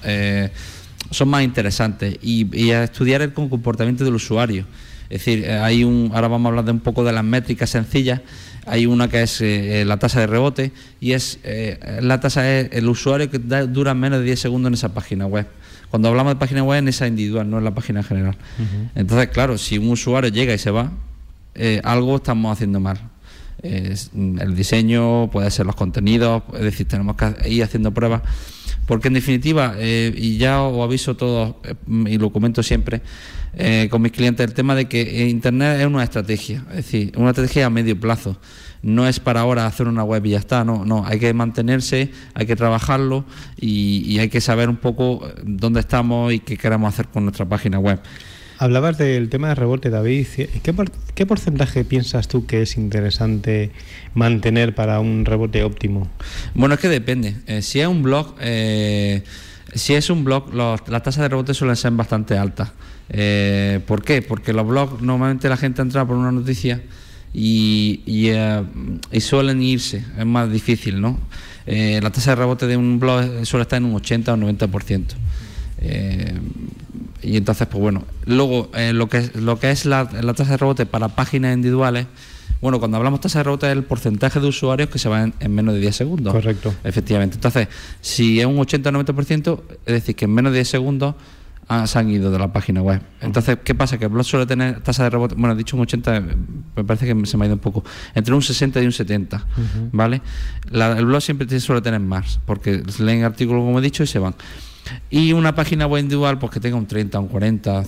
son 1.12 1.28
más 1.28 1.42
interesantes 1.42 2.18
y, 2.22 2.70
a 2.70 2.84
estudiar 2.84 3.22
el 3.22 3.32
comportamiento 3.32 4.04
del 4.04 4.14
usuario. 4.14 4.66
Es 5.04 5.20
decir, 5.20 5.44
eh, 5.44 5.58
hay 5.58 5.84
un, 5.84 6.10
ahora 6.14 6.28
vamos 6.28 6.46
a 6.46 6.48
hablar 6.48 6.64
de 6.64 6.72
un 6.72 6.80
poco 6.80 7.04
de 7.04 7.12
las 7.12 7.24
métricas 7.24 7.70
sencillas. 7.70 8.20
Hay 8.64 8.86
una 8.86 9.08
que 9.08 9.22
es 9.22 9.40
eh, 9.40 9.84
la 9.86 9.98
tasa 9.98 10.20
de 10.20 10.26
rebote 10.26 10.72
y 11.00 11.12
es 11.12 11.38
eh, 11.42 11.98
la 12.00 12.20
tasa 12.20 12.50
es 12.50 12.70
el 12.72 12.88
usuario 12.88 13.28
que 13.28 13.38
dura 13.38 13.92
menos 13.92 14.20
de 14.20 14.24
10 14.24 14.40
segundos 14.40 14.70
en 14.70 14.74
esa 14.74 14.94
página 14.94 15.26
web. 15.26 15.46
Cuando 15.90 16.08
hablamos 16.08 16.32
de 16.32 16.38
página 16.38 16.62
web 16.62 16.78
en 16.78 16.88
esa 16.88 17.06
individual, 17.06 17.50
no 17.50 17.58
en 17.58 17.64
la 17.64 17.74
página 17.74 18.02
general. 18.02 18.36
Entonces, 18.94 19.28
claro, 19.28 19.58
si 19.58 19.76
un 19.76 19.90
usuario 19.90 20.30
llega 20.30 20.54
y 20.54 20.58
se 20.58 20.70
va, 20.70 20.90
algo 21.82 22.16
estamos 22.16 22.50
haciendo 22.50 22.80
mal. 22.80 23.11
El 23.62 24.54
diseño, 24.54 25.30
puede 25.30 25.50
ser 25.50 25.66
los 25.66 25.76
contenidos, 25.76 26.42
es 26.54 26.62
decir, 26.62 26.86
tenemos 26.86 27.16
que 27.16 27.48
ir 27.48 27.62
haciendo 27.62 27.92
pruebas 27.92 28.22
porque 28.86 29.08
en 29.08 29.14
definitiva, 29.14 29.74
eh, 29.78 30.12
y 30.16 30.38
ya 30.38 30.62
os 30.62 30.82
aviso 30.82 31.16
todos 31.16 31.54
eh, 31.64 31.74
y 32.06 32.18
lo 32.18 32.30
comento 32.30 32.62
siempre 32.62 33.00
eh, 33.54 33.88
con 33.90 34.02
mis 34.02 34.12
clientes, 34.12 34.46
el 34.46 34.54
tema 34.54 34.74
de 34.74 34.86
que 34.86 35.28
Internet 35.28 35.80
es 35.80 35.86
una 35.86 36.02
estrategia, 36.02 36.64
es 36.70 36.76
decir, 36.76 37.12
una 37.16 37.30
estrategia 37.30 37.66
a 37.66 37.70
medio 37.70 37.98
plazo. 37.98 38.36
No 38.82 39.06
es 39.06 39.20
para 39.20 39.40
ahora 39.40 39.66
hacer 39.66 39.86
una 39.86 40.02
web 40.02 40.26
y 40.26 40.30
ya 40.30 40.38
está, 40.38 40.64
no, 40.64 40.84
no, 40.84 41.06
hay 41.06 41.20
que 41.20 41.32
mantenerse, 41.32 42.10
hay 42.34 42.46
que 42.46 42.56
trabajarlo 42.56 43.24
y, 43.56 44.02
y 44.06 44.18
hay 44.18 44.28
que 44.28 44.40
saber 44.40 44.68
un 44.68 44.76
poco 44.76 45.28
dónde 45.44 45.78
estamos 45.78 46.32
y 46.32 46.40
qué 46.40 46.56
queremos 46.56 46.92
hacer 46.92 47.06
con 47.06 47.24
nuestra 47.24 47.48
página 47.48 47.78
web. 47.78 48.00
Hablabas 48.62 48.96
del 48.96 49.28
tema 49.28 49.48
de 49.48 49.56
rebote, 49.56 49.90
David. 49.90 50.24
¿Qué, 50.36 50.76
¿Qué, 51.16 51.26
porcentaje 51.26 51.84
piensas 51.84 52.28
tú 52.28 52.46
que 52.46 52.62
es 52.62 52.76
interesante 52.76 53.72
mantener 54.14 54.72
para 54.72 55.00
un 55.00 55.24
rebote 55.24 55.64
óptimo? 55.64 56.08
Bueno, 56.54 56.76
es 56.76 56.80
que 56.80 56.88
depende. 56.88 57.34
Eh, 57.48 57.62
si 57.62 57.80
es 57.80 57.88
un 57.88 58.04
blog, 58.04 58.36
eh, 58.40 59.24
si 59.74 59.94
es 59.94 60.10
un 60.10 60.22
blog, 60.22 60.54
las 60.54 60.80
tasas 60.84 61.16
de 61.16 61.28
rebote 61.30 61.54
suelen 61.54 61.74
ser 61.74 61.90
bastante 61.90 62.38
altas. 62.38 62.70
Eh, 63.08 63.80
¿Por 63.84 64.04
qué? 64.04 64.22
Porque 64.22 64.52
los 64.52 64.64
blogs 64.64 65.02
normalmente 65.02 65.48
la 65.48 65.56
gente 65.56 65.82
entra 65.82 66.06
por 66.06 66.16
una 66.16 66.30
noticia 66.30 66.80
y, 67.34 68.02
y, 68.06 69.20
suelen 69.20 69.60
irse. 69.60 70.04
Es 70.16 70.24
más 70.24 70.52
difícil, 70.52 71.00
¿no? 71.00 71.18
la 71.66 72.10
tasa 72.10 72.30
de 72.30 72.36
rebote 72.36 72.68
de 72.68 72.76
un 72.76 73.00
blog 73.00 73.44
suele 73.44 73.62
estar 73.62 73.78
en 73.78 73.86
un 73.86 73.96
80 73.96 74.34
o 74.34 74.36
90%. 74.36 75.02
Y 77.22 77.36
entonces, 77.36 77.66
pues 77.68 77.80
bueno, 77.80 78.04
luego 78.26 78.70
eh, 78.74 78.92
lo, 78.92 79.08
que 79.08 79.18
es, 79.18 79.36
lo 79.36 79.58
que 79.58 79.70
es 79.70 79.84
la, 79.84 80.08
tasa 80.08 80.52
de 80.52 80.56
rebote 80.56 80.86
para 80.86 81.08
páginas 81.08 81.54
individuales, 81.54 82.06
bueno, 82.60 82.78
cuando 82.78 82.96
hablamos 82.96 83.20
de 83.20 83.22
tasa 83.22 83.40
de 83.40 83.44
rebote 83.44 83.66
es 83.66 83.72
el 83.72 83.84
porcentaje 83.84 84.40
de 84.40 84.46
usuarios 84.46 84.88
que 84.88 84.98
se 84.98 85.08
van 85.08 85.34
en, 85.40 85.54
menos 85.54 85.74
de 85.74 85.80
10 85.80 85.96
segundos. 85.96 86.32
Correcto. 86.32 86.74
Efectivamente. 86.84 87.36
Entonces, 87.36 87.68
si 88.00 88.40
es 88.40 88.46
un 88.46 88.56
80-90%, 88.56 89.60
es 89.86 89.92
decir, 89.92 90.14
que 90.14 90.24
en 90.26 90.34
menos 90.34 90.52
de 90.52 90.58
10 90.58 90.68
segundos 90.68 91.14
se 91.86 91.98
han 91.98 92.10
ido 92.10 92.30
de 92.30 92.38
la 92.38 92.52
página 92.52 92.82
web. 92.82 93.00
Entonces, 93.20 93.58
¿qué 93.64 93.74
pasa? 93.74 93.98
Que 93.98 94.04
el 94.04 94.10
blog 94.10 94.24
suele 94.24 94.46
tener 94.46 94.80
tasa 94.80 95.04
de 95.04 95.10
rebote, 95.10 95.34
bueno, 95.34 95.54
he 95.54 95.56
dicho 95.56 95.76
un 95.76 95.82
80, 95.82 96.20
me 96.76 96.84
parece 96.84 97.06
que 97.06 97.26
se 97.26 97.36
me 97.36 97.44
ha 97.44 97.46
ido 97.46 97.54
un 97.54 97.60
poco, 97.60 97.84
entre 98.14 98.34
un 98.34 98.42
60 98.42 98.82
y 98.82 98.86
un 98.86 98.92
70, 98.92 99.46
¿vale? 99.92 100.20
el 100.70 101.04
blog 101.06 101.22
siempre 101.22 101.60
suele 101.60 101.80
tener 101.80 102.00
más, 102.00 102.40
porque 102.44 102.82
leen 102.98 103.24
artículos, 103.24 103.62
como 103.62 103.78
he 103.78 103.82
dicho, 103.82 104.02
y 104.02 104.06
se 104.06 104.18
van. 104.18 104.34
Y 105.10 105.32
una 105.32 105.54
página 105.54 105.86
web 105.86 106.02
individual, 106.02 106.38
pues 106.38 106.52
que 106.52 106.60
tenga 106.60 106.76
un 106.76 106.86
30, 106.86 107.18
un 107.20 107.28
40, 107.28 107.84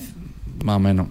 más 0.64 0.76
o 0.76 0.80
menos. 0.80 1.08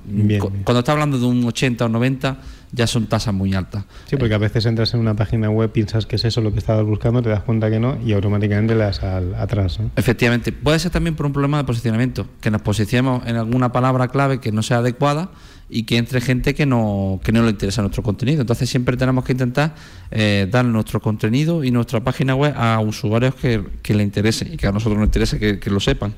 Cuando 0.63 0.79
está 0.79 0.91
hablando 0.91 1.19
de 1.19 1.25
un 1.25 1.43
80 1.43 1.85
o 1.85 1.89
90, 1.89 2.37
ya 2.71 2.87
son 2.87 3.05
tasas 3.05 3.33
muy 3.33 3.53
altas. 3.53 3.85
Sí, 4.05 4.17
porque 4.17 4.33
a 4.33 4.39
veces 4.39 4.65
entras 4.65 4.93
en 4.93 4.99
una 4.99 5.15
página 5.15 5.49
web, 5.49 5.71
piensas 5.71 6.05
que 6.05 6.15
es 6.15 6.25
eso 6.25 6.41
lo 6.41 6.51
que 6.51 6.59
estabas 6.59 6.85
buscando, 6.85 7.21
te 7.21 7.29
das 7.29 7.43
cuenta 7.43 7.69
que 7.69 7.79
no 7.79 7.97
y 8.03 8.13
automáticamente 8.13 8.73
le 8.73 8.83
das 8.83 9.03
al, 9.03 9.35
atrás. 9.35 9.79
Efectivamente. 9.95 10.51
Puede 10.51 10.79
ser 10.79 10.91
también 10.91 11.15
por 11.15 11.25
un 11.25 11.33
problema 11.33 11.57
de 11.57 11.63
posicionamiento, 11.65 12.27
que 12.41 12.49
nos 12.49 12.61
posicionemos 12.61 13.25
en 13.27 13.35
alguna 13.35 13.71
palabra 13.71 14.07
clave 14.07 14.39
que 14.39 14.51
no 14.51 14.63
sea 14.63 14.77
adecuada 14.77 15.29
y 15.74 15.84
que 15.84 15.98
entre 15.98 16.22
gente 16.22 16.53
que 16.53 16.68
no, 16.68 17.20
que 17.24 17.32
no 17.32 17.42
le 17.42 17.50
interesa 17.50 17.82
nuestro 17.82 18.03
contenido. 18.03 18.42
Entonces 18.42 18.70
siempre 18.70 18.96
tenemos 18.96 19.25
que 19.25 19.32
intentar 19.32 19.74
eh, 20.12 20.48
dar 20.50 20.65
nuestro 20.65 21.01
contenido 21.01 21.63
y 21.63 21.72
nuestra 21.72 22.03
página 22.03 22.36
web 22.36 22.53
a 22.56 22.80
usuarios 22.80 23.34
que, 23.34 23.63
que 23.82 23.96
le 23.96 24.03
interese 24.03 24.48
y 24.53 24.58
que 24.58 24.68
a 24.68 24.72
nosotros 24.72 25.00
nos 25.00 25.08
interese 25.08 25.39
que, 25.39 25.70
lo 25.72 25.80
sepan. 25.80 26.13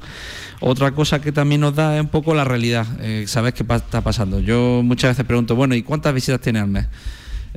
Otra 0.59 0.91
cosa 0.91 1.21
que 1.21 1.31
también 1.31 1.61
nos 1.61 1.73
da 1.73 1.95
es 1.95 2.01
un 2.01 2.09
poco 2.09 2.35
la 2.35 2.43
realidad, 2.43 2.85
eh, 2.99 3.23
sabes 3.27 3.53
qué 3.53 3.63
está 3.63 4.01
pasando. 4.01 4.41
Yo 4.41 4.81
muchas 4.83 5.11
veces 5.11 5.25
pregunto, 5.25 5.55
bueno, 5.55 5.73
¿y 5.73 5.83
cuántas 5.83 6.13
visitas 6.13 6.41
tiene 6.41 6.59
al 6.59 6.67
mes? 6.67 6.87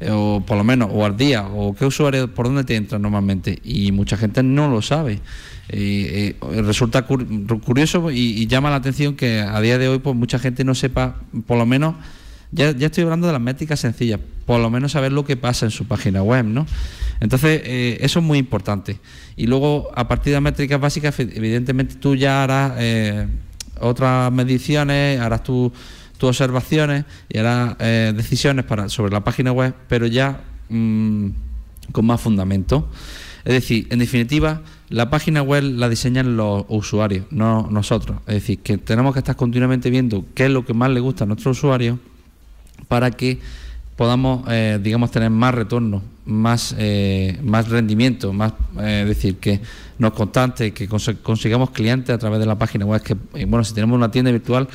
Eh, 0.00 0.11
o 0.12 0.43
por 0.47 0.57
lo 0.57 0.62
menos, 0.62 0.90
o 0.93 1.05
al 1.05 1.17
día, 1.17 1.49
o 1.49 1.75
qué 1.75 1.85
usuario, 1.85 2.33
por 2.33 2.47
dónde 2.47 2.64
te 2.64 2.76
entran 2.76 3.02
normalmente. 3.02 3.59
Y 3.64 3.90
mucha 3.90 4.17
gente 4.17 4.43
no 4.43 4.69
lo 4.69 4.81
sabe. 4.81 5.21
Eh, 5.71 6.37
resulta 6.62 7.02
curioso 7.02 8.11
y, 8.11 8.47
llama 8.47 8.71
la 8.71 8.76
atención 8.76 9.17
que 9.17 9.40
a 9.40 9.61
día 9.61 9.76
de 9.76 9.88
hoy 9.88 9.99
pues 9.99 10.17
mucha 10.17 10.38
gente 10.38 10.64
no 10.64 10.75
sepa, 10.75 11.17
por 11.47 11.59
lo 11.59 11.67
menos, 11.67 11.97
ya, 12.52 12.71
estoy 12.71 13.05
hablando 13.05 13.26
de 13.26 13.35
las 13.35 13.43
métricas 13.43 13.81
sencillas, 13.81 14.21
por 14.47 14.61
lo 14.61 14.71
menos 14.71 14.93
saber 14.93 15.12
lo 15.12 15.25
que 15.26 15.37
pasa 15.37 15.67
en 15.67 15.71
su 15.71 15.87
página 15.87 16.23
web, 16.23 16.47
¿no? 16.47 16.64
Entonces, 17.21 17.61
eh, 17.64 17.99
eso 18.00 18.21
es 18.21 18.25
muy 18.25 18.38
importante. 18.38 18.99
Y 19.37 19.47
luego, 19.47 19.90
a 19.95 20.09
partir 20.09 20.33
de 20.33 20.40
métricas 20.40 20.81
básicas, 20.81 21.19
evidentemente 21.19 21.97
tú 21.97 22.14
ya 22.14 22.45
harás 22.45 22.73
otras 23.81 24.33
mediciones, 24.33 25.21
harás 25.21 25.43
tu 25.43 25.73
tus 26.18 26.28
observaciones 26.28 27.04
y 27.28 27.38
harás 27.38 27.76
eh, 27.78 28.12
decisiones 28.14 28.64
para, 28.64 28.88
sobre 28.88 29.12
la 29.12 29.25
página 29.25 29.52
web, 29.52 29.75
pero 29.88 30.06
ya 30.06 30.40
mm, 30.68 31.28
con 31.92 32.04
más 32.04 32.20
fundamento. 32.20 32.88
Es 33.44 33.54
decir, 33.54 33.87
en 33.90 34.00
definitiva, 34.00 34.62
la 34.90 35.08
página 35.08 35.42
web 35.42 35.62
la 35.62 35.88
diseñan 35.88 36.37
los 36.37 36.64
usuarios, 36.68 37.26
no 37.30 37.68
nosotros. 37.70 38.18
Es 38.26 38.34
decir, 38.34 38.58
que 38.58 38.76
tenemos 38.78 39.14
que 39.14 39.20
estar 39.20 39.37
continuamente 39.37 39.90
viendo 39.90 40.25
qué 40.34 40.46
es 40.46 40.50
lo 40.50 40.66
que 40.66 40.75
más 40.75 40.90
le 40.90 41.00
gusta 41.00 41.25
a 41.25 41.26
nuestro 41.26 41.52
usuario 41.52 41.98
para 42.88 43.10
que 43.10 43.38
podamos, 43.96 44.44
eh, 44.48 44.78
digamos, 44.82 45.10
tener 45.10 45.30
más 45.30 45.54
retorno, 45.54 46.02
más, 46.25 46.75
eh, 46.78 47.38
más 47.42 47.68
rendimiento, 47.68 48.32
más, 48.32 48.52
es 48.76 49.08
decir, 49.08 49.37
que 49.37 49.60
nos 49.98 50.12
constante, 50.12 50.72
que 50.72 50.88
consigamos 50.88 51.70
clientes 51.70 52.14
a 52.14 52.18
través 52.18 52.38
de 52.38 52.46
la 52.46 52.58
página 52.58 52.84
web. 52.84 53.02
Que, 53.02 53.14
bueno, 53.44 53.64
si 53.64 53.75
tenemos 53.75 53.96
una 53.96 54.10
tienda 54.10 54.30
virtual, 54.30 54.68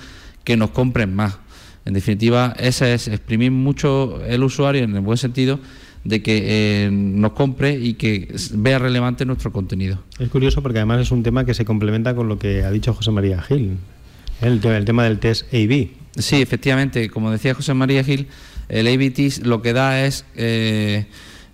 que 0.44 0.58
nos 0.58 0.72
compren 0.72 1.14
más. 1.16 1.38
En 1.86 1.94
definitiva, 1.94 2.54
ese 2.58 2.94
es 2.94 3.08
exprimir 3.08 3.52
mucho 3.52 4.24
el 4.26 4.44
usuario 4.44 4.84
en 4.84 4.96
el 4.96 5.02
buen 5.02 5.18
sentido 5.18 5.60
de 6.04 6.22
que 6.22 6.86
eh, 6.86 6.90
nos 6.92 7.34
compre 7.34 7.78
y 7.78 7.94
que 7.94 8.34
vea 8.54 8.80
relevante 8.80 9.26
nuestro 9.26 9.52
contenido. 9.52 10.04
Es 10.20 10.30
curioso 10.30 10.62
porque 10.62 10.80
además 10.80 11.02
es 11.02 11.12
un 11.12 11.24
tema 11.24 11.46
que 11.46 11.54
se 11.54 11.66
complementa 11.66 12.16
con 12.16 12.28
lo 12.28 12.40
que 12.40 12.64
ha 12.64 12.72
dicho 12.72 12.94
José 12.94 13.12
María 13.12 13.42
Gil, 13.42 13.78
el, 14.42 14.66
el 14.66 14.86
tema 14.86 15.04
del 15.06 15.20
test 15.20 15.54
A-B. 15.54 15.92
Sí, 16.18 16.42
efectivamente, 16.42 17.10
como 17.10 17.32
decía 17.32 17.54
José 17.54 17.74
María 17.74 18.04
Gil, 18.04 18.28
el 18.70 18.88
A-B 18.88 19.32
lo 19.44 19.62
que 19.62 19.74
da 19.74 20.06
es... 20.06 20.26
Eh, 20.36 21.06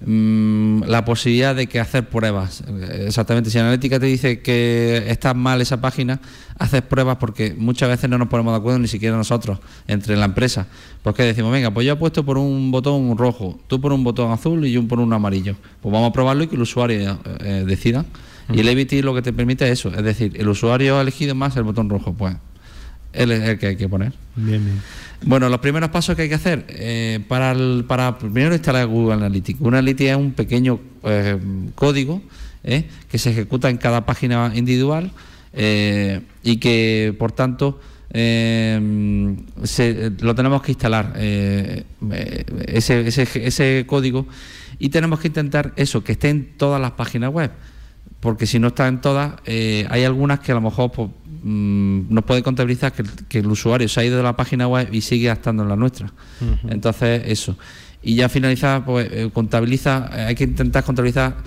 Mm, 0.06 0.84
la 0.84 1.04
posibilidad 1.04 1.54
de 1.54 1.68
que 1.68 1.80
hacer 1.80 2.08
pruebas. 2.08 2.64
Exactamente, 3.06 3.50
si 3.50 3.60
Analítica 3.60 4.00
te 4.00 4.06
dice 4.06 4.42
que 4.42 5.04
está 5.08 5.34
mal 5.34 5.60
esa 5.62 5.82
página, 5.82 6.22
haces 6.58 6.82
pruebas 6.84 7.18
porque 7.18 7.54
muchas 7.58 7.90
veces 7.90 8.10
no 8.10 8.18
nos 8.18 8.30
ponemos 8.30 8.54
de 8.54 8.60
acuerdo 8.60 8.80
ni 8.80 8.88
siquiera 8.88 9.18
nosotros, 9.18 9.60
entre 9.88 10.16
la 10.16 10.26
empresa. 10.26 10.68
Porque 11.04 11.24
decimos, 11.24 11.52
venga, 11.52 11.72
pues 11.72 11.86
yo 11.86 11.94
he 11.94 11.98
puesto 11.98 12.24
por 12.24 12.38
un 12.38 12.72
botón 12.72 13.18
rojo, 13.18 13.60
tú 13.68 13.82
por 13.82 13.92
un 13.92 14.06
botón 14.06 14.32
azul 14.32 14.66
y 14.66 14.72
yo 14.72 14.88
por 14.88 15.00
un 15.00 15.12
amarillo. 15.12 15.56
Pues 15.82 15.92
vamos 15.92 16.10
a 16.12 16.14
probarlo 16.14 16.44
y 16.44 16.48
que 16.48 16.56
el 16.56 16.62
usuario 16.62 17.20
eh, 17.40 17.66
decida. 17.68 18.06
Y 18.52 18.62
el 18.62 18.70
EBT 18.70 19.04
lo 19.04 19.14
que 19.14 19.22
te 19.22 19.32
permite 19.32 19.66
es 19.66 19.74
eso, 19.74 19.90
es 19.90 20.04
decir, 20.04 20.34
el 20.36 20.48
usuario 20.48 20.98
ha 20.98 21.02
elegido 21.02 21.36
más 21.36 21.56
el 21.56 21.64
botón 21.64 21.88
rojo, 21.88 22.14
pues 22.14 22.36
es 23.14 23.30
el 23.30 23.60
que 23.60 23.68
hay 23.68 23.76
que 23.76 23.90
poner. 23.90 24.14
Bien, 24.36 24.64
bien. 24.64 24.82
Bueno, 25.26 25.50
los 25.50 25.60
primeros 25.60 25.90
pasos 25.90 26.16
que 26.16 26.24
hay 26.24 26.30
que 26.30 26.36
hacer 26.36 26.66
eh, 26.70 27.20
para, 27.28 27.54
para 27.88 28.18
primero 28.18 28.54
instalar 28.54 28.88
Google 28.88 29.16
Analytics. 29.16 29.60
Google 29.60 29.80
Analytics 29.80 30.12
es 30.12 30.16
un 30.16 30.32
pequeño 30.32 30.80
eh, 31.04 31.38
código 31.76 32.22
eh, 32.64 32.86
que 33.10 33.18
se 33.18 33.32
ejecuta 33.32 33.70
en 33.70 33.78
cada 33.78 34.06
página 34.06 34.52
individual 34.56 35.12
y 35.52 36.58
que, 36.58 37.16
por 37.18 37.32
tanto, 37.32 37.82
lo 38.14 40.36
tenemos 40.36 40.62
que 40.62 40.72
instalar 40.72 41.14
ese, 41.18 43.08
ese, 43.08 43.46
ese 43.46 43.84
código 43.88 44.28
y 44.78 44.90
tenemos 44.90 45.20
que 45.20 45.28
intentar 45.28 45.74
eso, 45.76 46.04
que 46.04 46.12
esté 46.12 46.30
en 46.30 46.52
todas 46.56 46.80
las 46.80 46.92
páginas 46.92 47.32
web 47.32 47.52
porque 48.20 48.46
si 48.46 48.60
no 48.60 48.68
está 48.68 48.88
en 48.88 49.02
todas, 49.02 49.34
hay 49.46 50.04
algunas 50.04 50.40
que 50.40 50.52
a 50.52 50.56
lo 50.56 50.62
mejor 50.62 50.92
pues, 50.92 51.10
Mm, 51.42 52.14
nos 52.14 52.26
puede 52.26 52.44
contabilizar 52.44 52.92
que, 52.92 53.40
el 53.40 53.48
usuario 53.48 53.88
se 53.88 54.02
ha 54.02 54.06
ido 54.06 54.18
de 54.18 54.24
la 54.24 54.36
página 54.36 54.68
web 54.68 54.90
y 54.92 55.02
sigue 55.02 55.32
estando 55.32 55.64
en 55.64 55.70
la 55.70 55.76
nuestra. 55.76 56.12
Entonces, 56.68 57.24
eso. 57.26 57.58
Y 58.02 58.16
ya 58.16 58.30
finaliza, 58.30 58.84
pues 58.86 59.08
eh, 59.12 59.30
contabiliza, 59.34 60.10
eh, 60.14 60.22
hay 60.22 60.36
que 60.36 60.46
intentar 60.46 60.84
contabilizar 60.84 61.38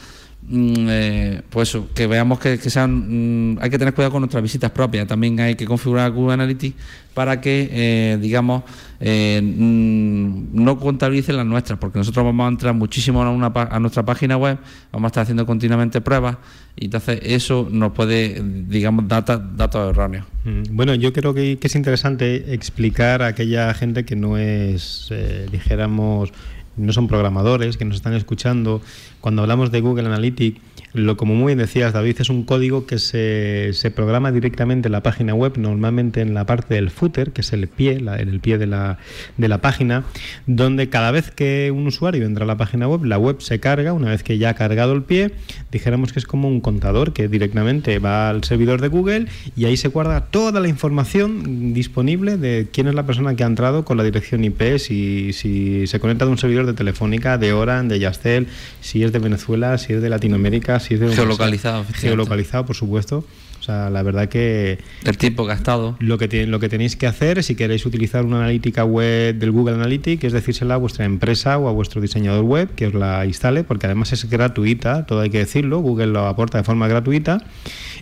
eh, 0.55 1.41
pues 1.49 1.79
que 1.95 2.07
veamos 2.07 2.39
que, 2.39 2.59
sean. 2.59 3.55
Mm, 3.55 3.59
hay 3.63 3.71
que 3.71 3.79
tener 3.79 3.95
cuidado 3.95 4.13
con 4.13 4.21
nuestras 4.21 4.43
visitas 4.43 4.71
propias. 4.71 5.07
También 5.07 5.41
hay 5.41 5.55
que 5.55 5.65
configurar 5.65 6.11
Google 6.11 6.35
Analytics 6.35 6.77
para 7.15 7.41
que, 7.41 7.71
eh, 7.73 8.19
digamos, 8.21 8.63
eh, 9.01 9.41
mm, 9.43 10.63
no 10.63 10.79
contabilicen 10.79 11.39
las 11.39 11.47
nuestras, 11.47 11.79
porque 11.79 11.99
nosotros 11.99 12.25
vamos 12.25 12.45
a 12.45 12.49
entrar 12.49 12.75
muchísimo 12.75 13.23
a, 13.23 13.31
una, 13.31 13.47
a 13.55 13.81
nuestra 13.81 14.05
página 14.05 14.37
web, 14.37 14.59
vamos 14.93 15.07
a 15.07 15.09
estar 15.09 15.23
haciendo 15.23 15.47
continuamente 15.47 16.03
pruebas, 16.03 16.37
y 16.77 16.87
entonces 16.87 17.21
eso 17.23 17.67
nos 17.71 17.93
puede, 17.93 18.43
digamos, 18.69 19.09
dar 19.09 19.25
datos 19.25 19.91
erróneos. 19.91 20.27
Bueno, 20.71 20.95
yo 20.95 21.13
creo 21.13 21.33
que, 21.33 21.59
que, 21.59 21.67
es 21.67 21.75
interesante 21.75 22.53
explicar 22.53 23.23
a 23.23 23.29
aquella 23.29 23.73
gente 23.75 24.05
que 24.05 24.17
no 24.17 24.37
es, 24.37 25.11
dijéramos, 25.51 26.33
no 26.77 26.93
son 26.93 27.09
programadores, 27.09 27.77
que 27.77 27.85
nos 27.85 27.97
están 27.97 28.15
escuchando, 28.15 28.81
cuando 29.23 29.43
hablamos 29.43 29.71
de 29.71 29.81
Google 29.81 30.07
Analytics, 30.07 30.61
lo 30.95 31.17
como 31.17 31.35
muy 31.35 31.55
bien 31.55 31.59
decías, 31.59 31.95
David, 31.95 32.17
es 32.21 32.29
un 32.29 32.45
código 32.45 32.87
que 32.87 32.99
se, 32.99 33.71
se, 33.73 33.91
programa 33.91 34.31
directamente 34.31 34.89
en 34.89 34.93
la 34.93 35.03
página 35.03 35.35
web, 35.35 35.55
normalmente 35.57 36.21
en 36.21 36.35
la 36.35 36.45
parte 36.45 36.75
del 36.75 36.91
footer, 36.91 37.33
que 37.33 37.41
es 37.41 37.53
el 37.55 37.67
pie, 37.69 37.93
en 37.93 38.09
el 38.09 38.41
pie 38.41 38.59
de 38.59 38.67
la, 38.67 38.99
de 39.39 39.49
la 39.49 39.63
página, 39.63 40.05
donde 40.47 40.91
cada 40.91 41.11
vez 41.11 41.31
que 41.31 41.73
un 41.75 41.87
usuario 41.87 42.27
entra 42.27 42.45
a 42.45 42.47
la 42.47 42.59
página 42.59 42.89
web, 42.89 43.05
la 43.05 43.17
web 43.17 43.41
se 43.41 43.59
carga, 43.59 43.95
una 43.95 44.11
vez 44.11 44.23
que 44.23 44.37
ya 44.37 44.51
ha 44.51 44.55
cargado 44.55 44.93
el 44.93 45.03
pie, 45.03 45.31
dijéramos 45.71 46.13
que 46.13 46.19
es 46.19 46.27
como 46.27 46.49
un 46.49 46.61
contador 46.61 47.15
que 47.15 47.29
directamente 47.29 47.99
va 47.99 48.29
al 48.29 48.45
servidor 48.45 48.83
de 48.83 48.89
Google 48.89 49.27
y 49.57 49.65
ahí 49.65 49.79
se 49.79 49.89
guarda 49.89 50.27
toda 50.27 50.61
la 50.61 50.69
información 50.69 51.73
disponible 51.73 52.37
de 52.37 52.69
quién 52.71 52.87
es 52.89 52.95
la 52.95 53.07
persona 53.07 53.35
que 53.35 53.45
ha 53.45 53.47
entrado 53.47 53.87
con 53.87 53.97
la 53.97 54.05
dirección 54.05 54.45
IP, 54.45 54.79
si, 54.79 55.33
si 55.33 55.87
se 55.87 56.01
conecta 56.01 56.27
de 56.27 56.33
un 56.33 56.39
servidor 56.39 56.67
de 56.67 56.75
Telefónica, 56.75 57.39
de 57.39 57.55
Oran, 57.55 57.89
de 57.89 57.99
Yastel, 57.99 58.49
si 58.83 59.05
es 59.05 59.12
de 59.13 59.19
Venezuela, 59.19 59.79
si 59.79 59.93
es 59.93 60.03
de 60.03 60.09
Latinoamérica, 60.09 60.81
si 60.81 60.95
es 60.95 61.01
de... 61.01 61.15
Geolocalizado. 61.15 61.85
Geolocalizado, 61.93 62.67
por 62.67 62.77
supuesto. 62.77 63.25
O 63.63 63.65
sea, 63.65 63.91
la 63.91 64.03
verdad 64.03 64.29
que... 64.29 64.79
El 65.05 65.17
tiempo 65.17 65.45
gastado. 65.45 65.95
Lo 66.01 66.19
que, 66.19 66.47
lo 66.49 66.59
que 66.59 66.69
tenéis 66.69 66.97
que 66.97 67.07
hacer, 67.07 67.45
si 67.45 67.55
queréis 67.55 67.87
utilizar 67.87 68.25
una 68.25 68.39
analítica 68.39 68.85
web 68.85 69.37
del 69.37 69.53
Google 69.53 69.75
Analytics, 69.75 70.25
es 70.25 70.33
decírsela 70.33 70.75
a 70.75 70.79
vuestra 70.79 71.05
empresa 71.05 71.59
o 71.59 71.69
a 71.69 71.73
vuestro 71.73 72.01
diseñador 72.01 72.43
web 72.43 72.75
que 72.75 72.89
os 72.89 72.95
la 72.95 73.25
instale, 73.25 73.63
porque 73.63 73.87
además 73.87 74.13
es 74.13 74.29
gratuita, 74.29 75.07
todo 75.07 75.21
hay 75.21 75.31
que 75.31 75.39
decirlo, 75.39 75.79
Google 75.79 76.09
lo 76.09 76.27
aporta 76.27 76.59
de 76.59 76.65
forma 76.65 76.89
gratuita. 76.89 77.45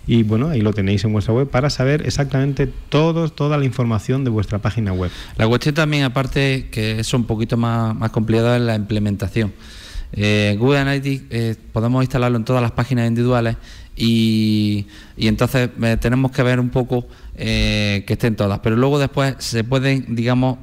Y 0.06 0.22
bueno, 0.22 0.48
ahí 0.48 0.62
lo 0.62 0.72
tenéis 0.72 1.04
en 1.04 1.12
vuestra 1.12 1.34
web 1.34 1.50
para 1.50 1.68
saber 1.68 2.06
exactamente 2.06 2.66
todo, 2.88 3.28
toda 3.28 3.58
la 3.58 3.66
información 3.66 4.24
de 4.24 4.30
vuestra 4.30 4.60
página 4.60 4.94
web. 4.94 5.10
La 5.36 5.46
cuestión 5.46 5.74
también, 5.74 6.04
aparte, 6.04 6.68
que 6.70 7.00
es 7.00 7.12
un 7.12 7.24
poquito 7.24 7.58
más, 7.58 7.94
más 7.94 8.10
complicada, 8.12 8.56
es 8.56 8.62
la 8.62 8.76
implementación. 8.76 9.52
Eh, 10.12 10.56
Google 10.58 10.78
Analytics 10.78 11.24
eh, 11.30 11.56
podemos 11.72 12.02
instalarlo 12.02 12.36
en 12.36 12.44
todas 12.44 12.62
las 12.62 12.72
páginas 12.72 13.06
individuales 13.06 13.56
y, 13.96 14.86
entonces 15.16 15.70
eh, 15.82 15.96
tenemos 16.00 16.32
que 16.32 16.42
ver 16.42 16.58
un 16.58 16.70
poco 16.70 17.06
que 17.36 18.04
estén 18.06 18.36
todas. 18.36 18.58
Pero 18.58 18.76
luego 18.76 18.98
después 18.98 19.36
se 19.38 19.64
pueden, 19.64 20.14
digamos, 20.14 20.58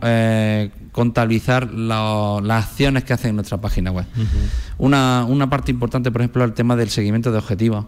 contabilizar 0.92 1.72
las 1.74 2.66
acciones 2.66 3.04
que 3.04 3.14
hacen 3.14 3.32
en 3.32 3.38
nuestra 3.38 3.60
página 3.60 3.92
web. 3.92 4.06
una, 4.78 5.26
una 5.26 5.50
parte 5.50 5.72
importante, 5.72 6.12
por 6.12 6.22
ejemplo, 6.22 6.44
el 6.44 6.54
tema 6.54 6.76
del 6.76 6.90
seguimiento 6.90 7.32
de 7.32 7.40
objetivos, 7.40 7.86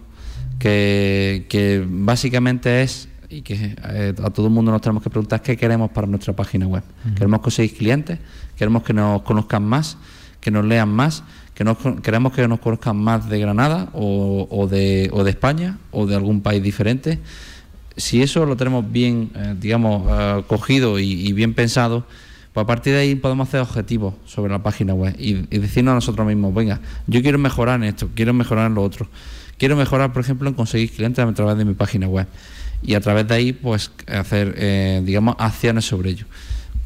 que, 0.58 1.46
que 1.50 1.86
básicamente 1.88 2.82
es 2.82 3.10
y 3.30 3.44
que 3.44 3.76
a 4.24 4.30
todo 4.32 4.48
el 4.48 4.54
mundo 4.54 4.72
nos 4.72 4.82
tenemos 4.82 5.04
que 5.04 5.10
preguntar 5.12 5.42
qué 5.44 5.56
queremos 5.56 5.92
para 5.92 6.08
nuestra 6.08 6.36
página 6.36 6.66
web. 6.66 6.84
Queremos 7.14 7.42
conseguir 7.42 7.78
clientes, 7.78 8.20
queremos 8.58 8.82
que 8.82 8.94
nos 8.94 9.22
conozcan 9.22 9.64
más, 9.64 9.98
que 10.42 10.50
nos 10.50 10.66
lean 10.66 10.90
más 10.90 11.24
que 11.60 12.02
queremos 12.02 12.32
que 12.32 12.48
nos 12.48 12.60
conozcan 12.60 12.96
más 12.96 13.30
de 13.30 13.38
Granada 13.38 13.90
o, 13.94 14.68
de, 14.72 15.10
o 15.12 15.26
de 15.26 15.30
España 15.30 15.78
o 15.92 16.06
de 16.06 16.16
algún 16.16 16.42
país 16.42 16.64
diferente. 16.64 17.20
Si 17.98 18.22
eso 18.22 18.46
lo 18.46 18.56
tenemos 18.56 18.90
bien, 18.90 19.30
eh, 19.36 19.56
digamos, 19.60 20.08
eh, 20.10 20.44
cogido 20.48 21.00
y, 21.00 21.34
bien 21.34 21.54
pensado, 21.54 22.06
pues 22.54 22.64
a 22.64 22.68
partir 22.68 22.94
de 22.94 23.00
ahí 23.00 23.16
podemos 23.16 23.50
hacer 23.50 23.60
objetivos 23.60 24.14
sobre 24.26 24.54
la 24.54 24.64
página 24.64 24.94
web 24.94 25.14
y, 25.20 25.34
decirnos 25.58 25.92
a 25.92 25.96
nosotros 25.96 26.26
mismos, 26.26 26.54
venga, 26.54 26.80
yo 27.08 27.22
quiero 27.22 27.38
mejorar 27.38 27.76
en 27.84 27.90
esto, 27.90 28.10
quiero 28.16 28.34
mejorar 28.34 28.68
en 28.68 28.76
lo 28.76 28.84
otro. 28.84 29.10
Quiero 29.58 29.76
mejorar, 29.76 30.14
por 30.14 30.22
ejemplo, 30.22 30.48
en 30.48 30.56
conseguir 30.56 30.90
clientes 30.90 31.24
a 31.24 31.34
través 31.34 31.58
de 31.58 31.66
mi 31.66 31.74
página 31.74 32.08
web 32.08 32.28
y 32.82 32.94
a 32.94 33.02
través 33.02 33.28
de 33.28 33.36
ahí, 33.36 33.52
pues, 33.52 33.92
hacer, 34.08 34.56
eh, 34.58 35.02
digamos, 35.04 35.36
acciones 35.38 35.84
sobre 35.84 36.12
ello. 36.12 36.26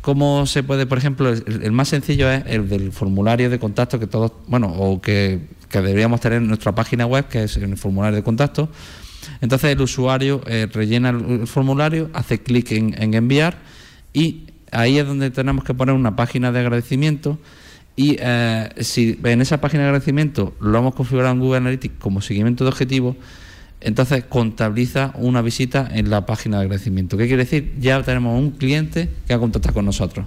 ¿Cómo 0.04 0.46
se 0.48 0.64
puede, 0.64 0.86
por 0.86 0.98
ejemplo, 0.98 1.30
el, 1.30 1.72
más 1.72 1.88
sencillo 1.88 2.30
es 2.30 2.44
el 2.48 2.68
del 2.68 2.92
formulario 2.92 3.50
de 3.50 3.58
contacto 3.58 4.02
que 4.02 4.06
todos, 4.06 4.34
bueno, 4.48 4.68
o 4.68 5.00
que, 5.00 5.48
deberíamos 5.72 6.20
tener 6.20 6.40
en 6.40 6.48
nuestra 6.50 6.76
página 6.76 7.06
web, 7.06 7.30
que 7.30 7.44
es 7.44 7.56
el 7.56 7.78
formulario 7.78 8.18
de 8.18 8.22
contacto. 8.22 8.68
Entonces 9.40 9.72
el 9.72 9.80
usuario 9.80 10.42
eh, 10.46 10.68
rellena 10.74 11.12
el, 11.12 11.48
formulario, 11.48 12.10
hace 12.12 12.44
clic 12.44 12.74
en, 12.74 13.14
enviar 13.14 13.60
y 14.12 14.48
ahí 14.72 15.00
es 15.00 15.08
donde 15.08 15.32
tenemos 15.32 15.64
que 15.64 15.74
poner 15.74 15.96
una 15.96 16.18
página 16.18 16.52
de 16.52 16.60
agradecimiento 16.60 17.40
y 17.96 18.18
eh, 18.20 18.72
si 18.82 19.18
en 19.24 19.40
esa 19.40 19.62
página 19.62 19.84
de 19.84 19.90
agradecimiento 19.90 20.54
lo 20.60 20.80
hemos 20.80 20.96
configurado 20.96 21.32
en 21.32 21.40
Google 21.40 21.60
Analytics 21.60 21.96
como 22.00 22.20
seguimiento 22.20 22.66
de 22.66 22.72
objetivos, 22.72 23.16
entonces 23.84 24.24
contabiliza 24.26 25.14
una 25.16 25.42
visita 25.42 25.90
en 25.92 26.10
la 26.10 26.26
página 26.26 26.58
de 26.58 26.64
agradecimiento. 26.64 27.18
¿Qué 27.18 27.28
quiere 27.28 27.44
decir? 27.44 27.74
Ya 27.80 28.02
tenemos 28.04 28.40
un 28.40 28.52
cliente 28.52 29.10
que 29.28 29.34
ha 29.34 29.40
contactado 29.40 29.74
con 29.74 29.86
nosotros. 29.86 30.26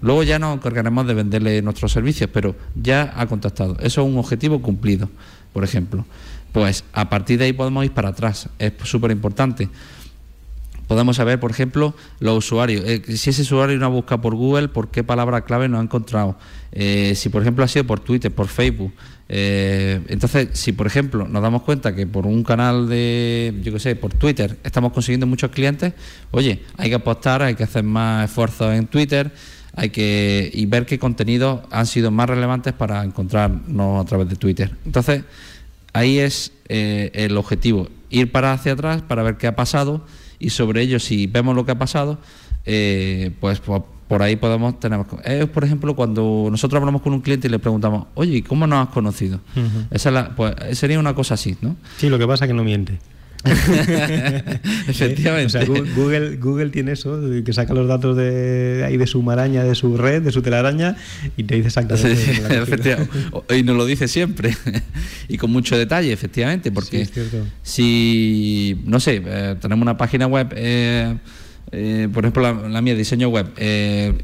Luego 0.00 0.22
ya 0.22 0.38
nos 0.38 0.56
encargaremos 0.56 1.06
de 1.06 1.14
venderle 1.14 1.62
nuestros 1.62 1.92
servicios, 1.92 2.30
pero 2.32 2.54
ya 2.74 3.12
ha 3.16 3.26
contactado. 3.26 3.76
Eso 3.80 4.02
es 4.02 4.08
un 4.08 4.18
objetivo 4.18 4.62
cumplido, 4.62 5.08
por 5.52 5.64
ejemplo. 5.64 6.04
Pues 6.52 6.84
a 6.92 7.10
partir 7.10 7.38
de 7.38 7.46
ahí 7.46 7.52
podemos 7.52 7.84
ir 7.84 7.92
para 7.92 8.10
atrás. 8.10 8.48
Es 8.58 8.72
súper 8.84 9.10
importante 9.10 9.68
podemos 10.86 11.16
saber, 11.16 11.40
por 11.40 11.50
ejemplo, 11.50 11.94
los 12.20 12.38
usuarios. 12.38 12.84
Eh, 12.86 13.02
si 13.16 13.30
ese 13.30 13.42
usuario 13.42 13.78
no 13.78 13.86
ha 13.86 13.88
buscado 13.88 14.20
por 14.20 14.34
Google, 14.34 14.68
por 14.68 14.90
qué 14.90 15.02
palabra 15.02 15.42
clave 15.42 15.68
no 15.68 15.78
ha 15.78 15.82
encontrado. 15.82 16.36
Eh, 16.72 17.14
si, 17.14 17.28
por 17.28 17.42
ejemplo, 17.42 17.64
ha 17.64 17.68
sido 17.68 17.84
por 17.86 18.00
Twitter, 18.00 18.32
por 18.32 18.48
Facebook. 18.48 18.92
Eh, 19.28 20.00
entonces, 20.08 20.48
si, 20.52 20.72
por 20.72 20.86
ejemplo, 20.86 21.26
nos 21.26 21.42
damos 21.42 21.62
cuenta 21.62 21.94
que 21.94 22.06
por 22.06 22.26
un 22.26 22.42
canal 22.44 22.88
de, 22.88 23.54
yo 23.62 23.72
qué 23.72 23.80
sé, 23.80 23.96
por 23.96 24.12
Twitter, 24.12 24.58
estamos 24.64 24.92
consiguiendo 24.92 25.26
muchos 25.26 25.50
clientes, 25.50 25.94
oye, 26.30 26.62
hay 26.76 26.88
que 26.90 26.96
apostar, 26.96 27.42
hay 27.42 27.54
que 27.54 27.64
hacer 27.64 27.84
más 27.84 28.28
esfuerzos 28.30 28.74
en 28.74 28.86
Twitter. 28.86 29.32
Hay 29.76 29.90
que 29.90 30.52
y 30.54 30.66
ver 30.66 30.86
qué 30.86 31.00
contenidos 31.00 31.62
han 31.72 31.86
sido 31.86 32.12
más 32.12 32.30
relevantes 32.30 32.72
para 32.72 33.02
encontrarnos 33.02 34.00
a 34.00 34.08
través 34.08 34.28
de 34.28 34.36
Twitter. 34.36 34.70
Entonces, 34.86 35.24
ahí 35.92 36.20
es 36.20 36.52
el 36.68 37.36
objetivo, 37.36 37.88
ir 38.08 38.30
para 38.30 38.52
hacia 38.52 38.74
atrás 38.74 39.02
para 39.02 39.24
ver 39.24 39.36
qué 39.36 39.48
ha 39.48 39.56
pasado 39.56 40.06
y 40.44 40.50
sobre 40.50 40.82
ello, 40.82 40.98
si 41.00 41.26
vemos 41.26 41.56
lo 41.56 41.64
que 41.64 41.72
ha 41.72 41.78
pasado, 41.78 42.18
eh, 42.64 43.30
pues, 43.40 43.60
por 43.60 44.22
ahí 44.22 44.36
podemos 44.36 44.78
tener. 44.78 45.00
Es, 45.24 45.46
por 45.46 45.64
ejemplo, 45.64 45.96
cuando 45.96 46.48
nosotros 46.50 46.80
hablamos 46.80 47.02
con 47.02 47.12
un 47.12 47.20
cliente 47.20 47.48
y 47.48 47.50
le 47.50 47.58
preguntamos, 47.58 48.06
oye, 48.14 48.42
¿cómo 48.42 48.66
nos 48.66 48.86
has 48.86 48.92
conocido? 48.92 49.40
Esa 49.90 50.34
pues, 50.36 50.54
sería 50.72 50.98
una 50.98 51.14
cosa 51.14 51.34
así, 51.34 51.56
¿no? 51.60 51.76
Sí, 51.96 52.08
lo 52.08 52.18
que 52.18 52.26
pasa 52.26 52.44
es 52.44 52.48
que 52.48 52.54
no 52.54 52.64
miente. 52.64 52.98
Efectivamente. 54.88 55.64
Google, 55.66 56.36
Google 56.36 56.70
tiene 56.70 56.92
eso, 56.92 57.20
que 57.44 57.52
saca 57.52 57.74
los 57.74 57.86
datos 57.86 58.16
de 58.16 58.82
ahí 58.86 58.96
de 58.96 59.06
su 59.06 59.22
maraña, 59.22 59.64
de 59.64 59.74
su 59.74 59.96
red, 59.96 60.22
de 60.22 60.32
su 60.32 60.40
telaraña 60.40 60.96
y 61.36 61.44
te 61.44 61.56
dice 61.56 61.68
exactamente. 61.68 62.42
y 63.56 63.62
nos 63.62 63.76
lo 63.76 63.84
dice 63.84 64.08
siempre 64.08 64.56
y 65.28 65.36
con 65.36 65.50
mucho 65.50 65.76
detalle, 65.76 66.12
efectivamente, 66.12 66.72
porque 66.72 67.06
si, 67.62 68.80
no 68.84 68.98
sé, 69.00 69.22
eh, 69.24 69.56
tenemos 69.60 69.82
una 69.82 69.96
página 69.96 70.26
web. 70.26 70.52
Eh, 70.56 71.16
eh, 71.72 72.08
por 72.12 72.24
ejemplo, 72.24 72.42
la, 72.42 72.68
la, 72.68 72.80
mía, 72.82 72.94
diseño 72.94 73.28
web, 73.28 73.48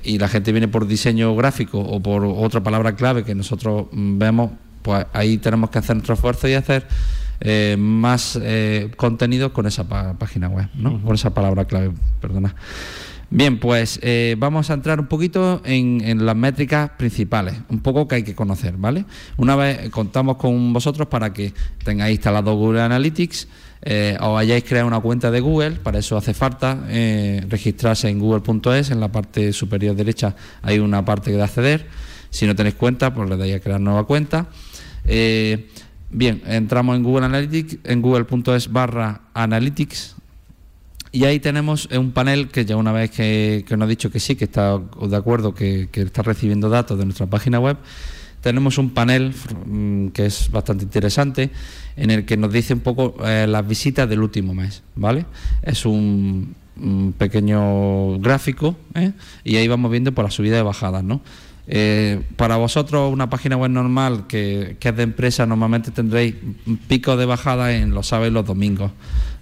y 0.04 0.18
la 0.18 0.28
gente 0.28 0.52
viene 0.52 0.68
por 0.68 0.86
diseño 0.86 1.34
gráfico 1.34 1.80
o 1.80 2.00
por 2.00 2.24
otra 2.24 2.62
palabra 2.62 2.94
clave 2.94 3.24
que 3.24 3.34
nosotros 3.34 3.86
mm, 3.90 4.18
vemos, 4.18 4.52
pues 4.82 5.04
ahí 5.12 5.36
tenemos 5.38 5.70
que 5.70 5.78
hacer 5.78 5.96
nuestro 5.96 6.14
esfuerzo 6.14 6.48
y 6.48 6.54
hacer 6.54 6.86
eh, 7.42 7.76
más 7.78 8.38
eh, 8.42 8.90
contenido 8.96 9.54
con 9.54 9.66
esa 9.66 9.88
página 10.18 10.48
web, 10.48 10.68
¿no? 10.74 11.00
Con 11.00 11.14
esa 11.14 11.32
palabra 11.32 11.64
clave, 11.64 11.90
perdona. 12.20 12.54
Bien, 13.30 13.58
pues 13.58 13.98
eh, 14.02 14.36
vamos 14.38 14.68
a 14.68 14.74
entrar 14.74 15.00
un 15.00 15.06
poquito 15.06 15.62
en, 15.64 16.26
las 16.26 16.36
métricas 16.36 16.90
principales, 16.98 17.54
un 17.70 17.80
poco 17.80 18.06
que 18.06 18.16
hay 18.16 18.22
que 18.24 18.34
conocer, 18.34 18.76
¿vale? 18.76 19.06
Una 19.38 19.56
vez 19.56 19.88
contamos 19.88 20.36
con 20.36 20.72
vosotros 20.74 21.08
para 21.08 21.32
que 21.32 21.54
tengáis 21.82 22.16
instalado 22.16 22.54
Google 22.56 22.82
Analytics, 22.82 23.48
o 24.20 24.36
hayáis 24.36 24.64
creado 24.64 24.86
una 24.86 25.00
cuenta 25.00 25.30
de 25.30 25.40
Google, 25.40 25.70
para 25.82 26.00
eso 26.00 26.18
hace 26.18 26.34
falta 26.34 26.86
registrarse 27.48 28.10
en 28.10 28.18
google.es, 28.18 28.90
en 28.90 29.00
la 29.00 29.10
parte 29.10 29.54
superior 29.54 29.96
derecha 29.96 30.34
hay 30.60 30.80
una 30.80 31.04
parte 31.04 31.30
de 31.30 31.42
acceder, 31.42 31.86
si 32.28 32.46
no 32.46 32.54
tenéis 32.54 32.74
cuenta, 32.74 33.14
pues 33.14 33.30
le 33.30 33.36
dais 33.36 33.54
a 33.54 33.60
crear 33.60 33.80
nueva 33.80 34.04
cuenta. 34.04 34.48
Bien, 36.12 36.42
entramos 36.46 36.96
en 36.96 37.04
Google 37.04 37.26
Analytics, 37.26 37.78
en 37.84 38.02
google.es 38.02 38.72
barra 38.72 39.20
analytics 39.32 40.16
y 41.12 41.24
ahí 41.24 41.38
tenemos 41.40 41.86
un 41.86 42.12
panel 42.12 42.48
que 42.48 42.64
ya 42.64 42.76
una 42.76 42.92
vez 42.92 43.10
que, 43.10 43.64
nos 43.70 43.82
ha 43.82 43.86
dicho 43.86 44.10
que 44.10 44.20
sí, 44.20 44.34
que 44.36 44.44
está 44.44 44.78
de 44.78 45.16
acuerdo, 45.16 45.54
que, 45.54 45.88
está 45.92 46.22
recibiendo 46.22 46.68
datos 46.68 46.98
de 46.98 47.04
nuestra 47.04 47.26
página 47.26 47.60
web, 47.60 47.76
tenemos 48.40 48.78
un 48.78 48.90
panel 48.90 49.34
mm, 49.66 50.08
que 50.08 50.26
es 50.26 50.50
bastante 50.50 50.84
interesante 50.84 51.50
en 51.96 52.10
el 52.10 52.24
que 52.24 52.36
nos 52.36 52.52
dice 52.52 52.74
un 52.74 52.80
poco 52.80 53.16
eh, 53.24 53.46
las 53.48 53.66
visitas 53.66 54.08
del 54.08 54.20
último 54.20 54.54
mes, 54.54 54.82
¿vale? 54.96 55.26
Es 55.62 55.84
un, 55.84 56.54
pequeño 57.18 58.18
gráfico 58.20 58.74
¿eh? 58.94 59.12
y 59.44 59.56
ahí 59.56 59.68
vamos 59.68 59.90
viendo 59.90 60.12
por 60.12 60.24
la 60.24 60.30
subida 60.30 60.58
y 60.58 60.62
bajadas, 60.62 61.04
¿no? 61.04 61.20
Eh, 61.72 62.20
para 62.34 62.56
vosotros, 62.56 63.12
una 63.12 63.30
página 63.30 63.56
web 63.56 63.70
normal 63.70 64.26
que, 64.26 64.76
es 64.80 64.96
de 64.96 65.02
empresa, 65.04 65.46
normalmente 65.46 65.92
tendréis 65.92 66.34
un 66.66 66.76
pico 66.76 67.16
de 67.16 67.26
bajada 67.26 67.72
en 67.72 67.94
los 67.94 68.08
sábados 68.08 68.32
y 68.32 68.34
los 68.34 68.44
domingos, 68.44 68.90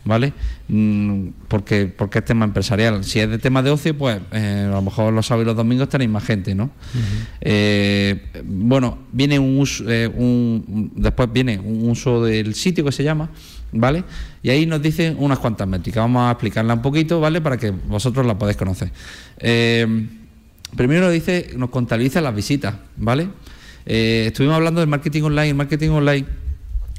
¿vale? 0.05 0.35
Mm, 0.69 1.29
porque, 1.49 1.87
porque 1.87 2.19
es 2.19 2.27
tema 2.27 2.45
empresarial. 2.45 3.03
Si 3.03 3.19
es 3.19 3.31
de 3.31 3.39
tema 3.39 3.63
de 3.63 3.71
ocio, 3.71 3.97
pues 3.97 4.21
eh, 4.33 4.67
a 4.69 4.75
lo 4.75 4.83
mejor 4.83 5.11
los 5.15 5.25
sábados 5.25 5.45
y 5.45 5.47
los 5.47 5.57
domingos 5.57 5.89
tenéis 5.89 6.11
más 6.11 6.23
gente, 6.23 6.55
¿no? 6.55 6.71
Eh, 7.41 8.43
bueno, 8.45 8.99
viene 9.11 9.39
un, 9.39 9.59
uso, 9.59 9.85
un, 9.85 10.93
después 10.97 11.33
viene 11.33 11.59
un 11.59 11.89
uso 11.89 12.23
del 12.23 12.55
sitio 12.55 12.85
que 12.85 12.93
se 12.93 13.05
llama, 13.05 13.31
¿vale? 13.73 14.05
Y 14.43 14.51
ahí 14.51 14.67
nos 14.67 14.83
dice 14.83 15.17
unas 15.19 15.39
cuantas 15.39 15.67
métricas. 15.67 16.03
Vamos 16.03 16.29
a 16.29 16.33
explicarla 16.33 16.75
un 16.75 16.83
poquito, 16.83 17.21
¿vale? 17.21 17.41
Para 17.41 17.57
que 17.57 17.71
vosotros 17.71 18.27
la 18.27 18.37
podáis 18.37 18.59
conocer. 18.59 18.93
Primero 20.77 21.11
dice, 21.11 21.51
nos 21.57 21.71
contabiliza 21.71 22.21
las 22.21 22.35
visitas, 22.35 22.75
¿vale? 22.97 23.29
Eh, 23.87 24.25
estuvimos 24.27 24.57
hablando 24.57 24.81
del 24.81 24.89
marketing 24.89 25.23
online. 25.23 25.49
El 25.49 25.55
marketing 25.55 25.91
online 25.91 26.27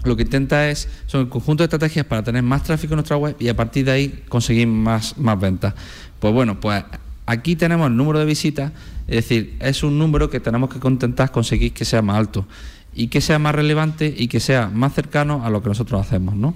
lo 0.04 0.16
que 0.16 0.24
intenta 0.24 0.70
es, 0.70 0.88
son 1.08 1.22
el 1.22 1.30
conjunto 1.30 1.64
de 1.64 1.66
estrategias 1.66 2.06
para 2.06 2.24
tener 2.24 2.42
más 2.42 2.64
tráfico 2.64 2.94
en 2.94 2.98
nuestra 2.98 3.18
web 3.18 3.36
y 3.40 3.50
a 3.50 3.56
partir 3.56 3.86
de 3.86 3.92
ahí 3.92 4.24
conseguir 4.30 4.68
más, 4.68 5.18
más 5.18 5.40
ventas. 5.40 5.74
Pues 6.20 6.34
bueno, 6.34 6.60
pues 6.60 6.84
aquí 7.26 7.56
tenemos 7.56 7.88
el 7.88 7.98
número 7.98 8.20
de 8.20 8.26
visitas, 8.26 8.72
es 9.08 9.16
decir, 9.16 9.58
es 9.60 9.84
un 9.84 10.00
número 10.00 10.30
que 10.30 10.40
tenemos 10.40 10.70
que 10.70 10.88
intentar 10.88 11.32
conseguir 11.32 11.74
que 11.74 11.84
sea 11.84 12.02
más 12.02 12.18
alto 12.18 12.48
y 12.96 13.08
que 13.08 13.22
sea 13.22 13.40
más 13.40 13.54
relevante 13.54 14.14
y 14.16 14.28
que 14.28 14.40
sea 14.40 14.70
más 14.74 14.94
cercano 14.94 15.46
a 15.46 15.50
lo 15.50 15.62
que 15.62 15.70
nosotros 15.70 16.02
hacemos, 16.02 16.36
¿no? 16.36 16.56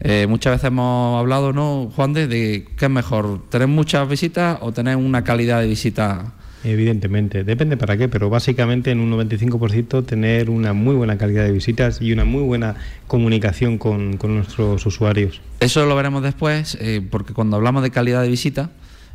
Eh, 0.00 0.26
muchas 0.28 0.52
veces 0.52 0.68
hemos 0.68 1.18
hablado, 1.18 1.52
¿no, 1.52 1.90
Juan, 1.96 2.12
de, 2.12 2.28
de 2.28 2.68
qué 2.76 2.84
es 2.84 2.90
mejor, 2.90 3.42
tener 3.48 3.66
muchas 3.66 4.08
visitas 4.08 4.58
o 4.60 4.72
tener 4.72 4.96
una 4.96 5.24
calidad 5.24 5.60
de 5.60 5.68
visita 5.68 6.34
Evidentemente, 6.64 7.44
depende 7.44 7.76
para 7.76 7.96
qué, 7.96 8.08
pero 8.08 8.30
básicamente 8.30 8.90
en 8.90 9.00
un 9.00 9.12
95% 9.12 10.04
tener 10.06 10.48
una 10.48 10.72
muy 10.72 10.94
buena 10.94 11.18
calidad 11.18 11.44
de 11.44 11.52
visitas 11.52 12.00
y 12.00 12.12
una 12.12 12.24
muy 12.24 12.42
buena 12.42 12.76
comunicación 13.06 13.76
con, 13.76 14.18
nuestros 14.18 14.84
usuarios. 14.86 15.42
Eso 15.60 15.84
lo 15.84 15.94
veremos 15.94 16.22
después, 16.22 16.78
eh, 16.80 17.02
porque 17.10 17.34
cuando 17.34 17.56
hablamos 17.56 17.82
de 17.82 17.90
calidad 17.90 18.22
de 18.22 18.28
visita, 18.28 18.70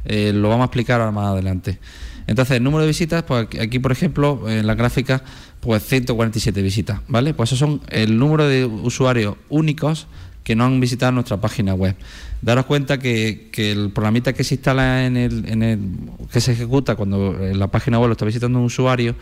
eh, 0.06 0.32
lo 0.34 0.50
vamos 0.50 0.64
a 0.64 0.66
explicar 0.66 1.02
ahora 1.02 1.12
más 1.12 1.28
adelante. 1.28 1.80
Entonces, 2.28 2.58
el 2.58 2.64
número 2.64 2.82
de 2.82 2.88
visitas, 2.88 3.24
pues 3.24 3.48
aquí, 3.60 3.80
por 3.80 3.92
ejemplo, 3.92 4.48
en 4.48 4.68
la 4.68 4.76
gráfica, 4.76 5.24
pues 5.60 5.84
147 5.84 6.62
visitas, 6.62 7.02
¿vale? 7.08 7.34
Pues 7.34 7.50
esos 7.50 7.60
son 7.60 7.82
el 7.90 8.20
número 8.20 8.48
de 8.48 8.66
usuarios 8.66 9.36
únicos 9.50 10.08
que 10.50 10.56
no 10.56 10.66
han 10.66 10.80
visitado 10.80 11.12
nuestra 11.12 11.38
página 11.38 11.76
web. 11.76 11.96
Daros 12.42 12.66
cuenta 12.66 12.98
que, 12.98 13.52
el 13.56 13.92
programita 13.92 14.34
que 14.34 14.44
se 14.44 14.56
instala 14.56 15.06
en 15.06 15.16
el, 15.16 15.48
en 15.48 15.62
el, 15.62 15.80
que 16.32 16.42
se 16.42 16.54
ejecuta 16.54 16.96
cuando 16.96 17.38
la 17.54 17.68
página 17.68 18.00
web 18.00 18.08
lo 18.08 18.14
está 18.14 18.26
visitando 18.26 18.58
un 18.58 18.66
usuario 18.66 19.14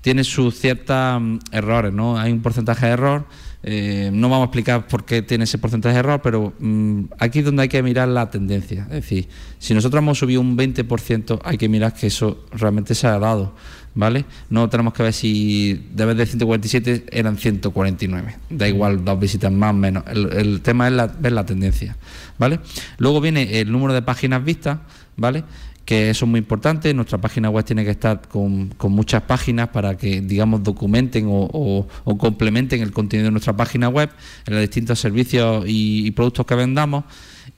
tiene 0.00 0.24
sus 0.24 0.58
ciertos 0.58 1.20
mm, 1.20 1.38
errores, 1.52 1.92
¿no? 1.92 2.18
Hay 2.18 2.32
un 2.32 2.40
porcentaje 2.40 2.86
de 2.86 2.92
error. 2.92 3.26
Eh, 3.66 4.10
no 4.12 4.28
vamos 4.28 4.42
a 4.42 4.46
explicar 4.46 4.86
por 4.86 5.04
qué 5.04 5.22
tiene 5.22 5.44
ese 5.44 5.58
porcentaje 5.58 5.94
de 5.94 6.00
error, 6.00 6.20
pero 6.22 6.52
mm, 6.58 7.04
aquí 7.18 7.38
es 7.38 7.44
donde 7.46 7.62
hay 7.62 7.68
que 7.68 7.82
mirar 7.82 8.08
la 8.08 8.30
tendencia. 8.30 8.82
Es 8.84 9.02
decir, 9.02 9.28
si 9.58 9.74
nosotros 9.74 10.02
hemos 10.02 10.18
subido 10.18 10.40
un 10.40 10.56
20%, 10.56 11.40
hay 11.42 11.56
que 11.56 11.68
mirar 11.68 11.94
que 11.94 12.08
eso 12.08 12.44
realmente 12.52 12.94
se 12.94 13.06
ha 13.06 13.18
dado. 13.18 13.54
¿vale? 13.94 14.24
No 14.50 14.68
tenemos 14.68 14.92
que 14.92 15.02
ver 15.02 15.12
si 15.12 15.88
de 15.94 16.04
vez 16.04 16.16
de 16.16 16.26
147 16.26 17.06
eran 17.10 17.38
149. 17.38 18.36
Da 18.50 18.68
igual 18.68 19.04
dos 19.04 19.18
visitas 19.18 19.52
más 19.52 19.70
o 19.70 19.74
menos. 19.74 20.04
El, 20.08 20.60
tema 20.60 20.88
es 20.88 21.20
ver 21.20 21.32
la 21.32 21.46
tendencia, 21.46 21.96
¿vale? 22.38 22.60
Luego 22.98 23.20
viene 23.20 23.60
el 23.60 23.70
número 23.70 23.94
de 23.94 24.02
páginas 24.02 24.44
vistas, 24.44 24.78
¿vale? 25.16 25.44
Que 25.84 26.10
eso 26.10 26.24
es 26.24 26.30
muy 26.30 26.38
importante. 26.38 26.92
Nuestra 26.94 27.18
página 27.18 27.50
web 27.50 27.64
tiene 27.64 27.84
que 27.84 27.90
estar 27.90 28.28
con, 28.28 28.74
muchas 28.88 29.22
páginas 29.22 29.68
para 29.68 29.96
que, 29.96 30.20
digamos, 30.20 30.62
documenten 30.62 31.26
o, 31.28 31.86
complementen 32.18 32.82
el 32.82 32.92
contenido 32.92 33.26
de 33.26 33.32
nuestra 33.32 33.56
página 33.56 33.88
web 33.88 34.10
en 34.46 34.54
los 34.54 34.62
distintos 34.62 34.98
servicios 34.98 35.64
y, 35.66 36.10
productos 36.12 36.46
que 36.46 36.54
vendamos. 36.54 37.04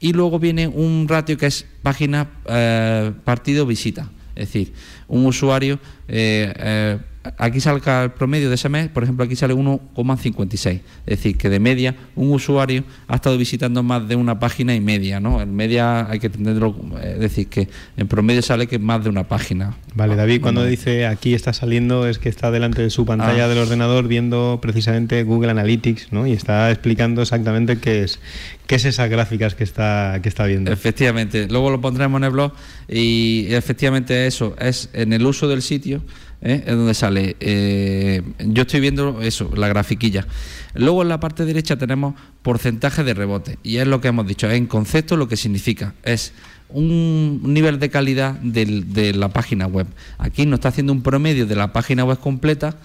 Y 0.01 0.13
luego 0.13 0.39
viene 0.39 0.67
un 0.67 1.07
ratio 1.09 1.37
que 1.37 1.47
es 1.47 1.67
página 1.83 2.29
eh, 2.47 3.13
partido 3.25 3.67
visita. 3.67 4.11
Es 4.35 4.49
decir, 4.49 4.75
un 5.09 5.27
usuario, 5.27 5.79
eh, 6.09 6.53
eh, 6.57 6.99
aquí 7.39 7.61
salga 7.61 8.05
el 8.05 8.11
promedio 8.11 8.49
de 8.49 8.55
ese 8.55 8.69
mes, 8.69 8.89
por 8.89 9.03
ejemplo, 9.03 9.25
aquí 9.25 9.37
sale 9.37 9.55
1,56. 9.55 10.81
Es 11.07 11.17
decir, 11.19 11.37
que 11.37 11.49
de 11.49 11.61
media 11.61 11.95
un 12.15 12.33
usuario 12.33 12.85
ha 13.09 13.17
estado 13.17 13.39
visitando 13.39 13.83
más 13.83 14.07
de 14.09 14.17
una 14.17 14.39
página 14.39 14.75
y 14.75 14.81
media, 14.81 15.21
¿no? 15.21 15.41
En 15.41 15.55
media 15.55 16.11
hay 16.11 16.19
que 16.19 16.27
entenderlo, 16.27 16.75
es 17.03 17.19
decir, 17.19 17.49
que 17.49 17.69
en 17.97 18.09
promedio 18.09 18.43
sale 18.43 18.67
que 18.67 18.79
más 18.79 19.03
de 19.03 19.11
una 19.11 19.25
página. 19.25 19.77
Vale, 19.95 20.17
David, 20.17 20.41
cuando 20.43 20.65
dice 20.65 21.07
aquí 21.07 21.35
está 21.35 21.53
saliendo 21.53 22.07
es 22.07 22.19
que 22.19 22.29
está 22.29 22.51
delante 22.51 22.83
de 22.83 22.91
su 22.91 23.07
pantalla 23.07 23.47
ah. 23.47 23.49
del 23.49 23.59
ordenador 23.59 24.09
viendo 24.09 24.59
precisamente 24.61 25.23
Google 25.23 25.51
Analytics, 25.51 26.13
¿no? 26.13 26.27
Y 26.27 26.33
está 26.33 26.71
explicando 26.71 27.23
exactamente 27.23 27.79
qué 27.79 28.03
es, 28.03 28.21
qué 28.67 28.77
es 28.77 28.85
esas 28.85 29.09
gráficas 29.09 29.55
que 29.55 29.65
está, 29.65 30.21
que 30.23 30.29
está 30.29 30.45
viendo. 30.45 30.71
Efectivamente, 30.71 31.49
luego 31.49 31.71
lo 31.71 31.81
pondremos 31.81 32.19
en 32.21 32.25
el 32.25 32.31
blog 32.31 32.53
y 32.89 33.47
efectivamente 33.51 34.27
eso 34.27 34.55
es 34.59 34.91
en 34.97 35.13
el 35.13 35.25
uso 35.25 35.47
del 35.47 35.63
sitio 35.63 36.03
¿eh? 36.41 36.65
es 36.67 36.75
donde 36.75 36.95
sale. 36.95 37.37
Eh, 37.41 38.23
yo 38.39 38.63
estoy 38.63 38.81
viendo 38.81 39.21
eso, 39.21 39.51
la 39.55 39.69
grafiquilla. 39.69 40.27
Luego 40.75 41.03
en 41.03 41.09
la 41.09 41.21
parte 41.21 41.45
derecha 41.45 41.77
tenemos 41.77 42.15
porcentaje 42.43 43.05
de 43.05 43.15
rebote 43.15 43.59
y 43.63 43.77
es 43.77 43.87
lo 43.87 44.01
que 44.01 44.09
hemos 44.09 44.27
dicho, 44.27 44.51
en 44.51 44.67
concepto 44.67 45.17
lo 45.17 45.29
que 45.29 45.37
significa 45.37 45.95
es 46.03 46.33
un 46.69 47.41
nivel 47.45 47.79
de 47.79 47.91
calidad 47.91 48.35
de 48.35 49.13
la 49.15 49.29
página 49.29 49.67
web. 49.67 49.87
Aquí 50.19 50.47
nos 50.47 50.59
está 50.59 50.71
haciendo 50.71 50.93
un 50.93 51.03
promedio 51.03 51.47
de 51.47 51.55
la 51.55 51.73
página 51.73 52.05
web 52.05 52.19
completa, 52.19 52.77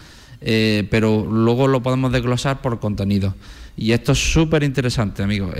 eh, 0.41 0.87
pero 0.91 1.25
luego 1.25 1.67
lo 1.67 1.81
podemos 1.81 2.11
desglosar 2.11 2.61
por 2.61 2.79
contenido. 2.79 3.35
Y 3.77 3.93
esto 3.93 4.11
es 4.11 4.33
súper 4.33 4.63
interesante, 4.63 5.23
amigos. 5.23 5.55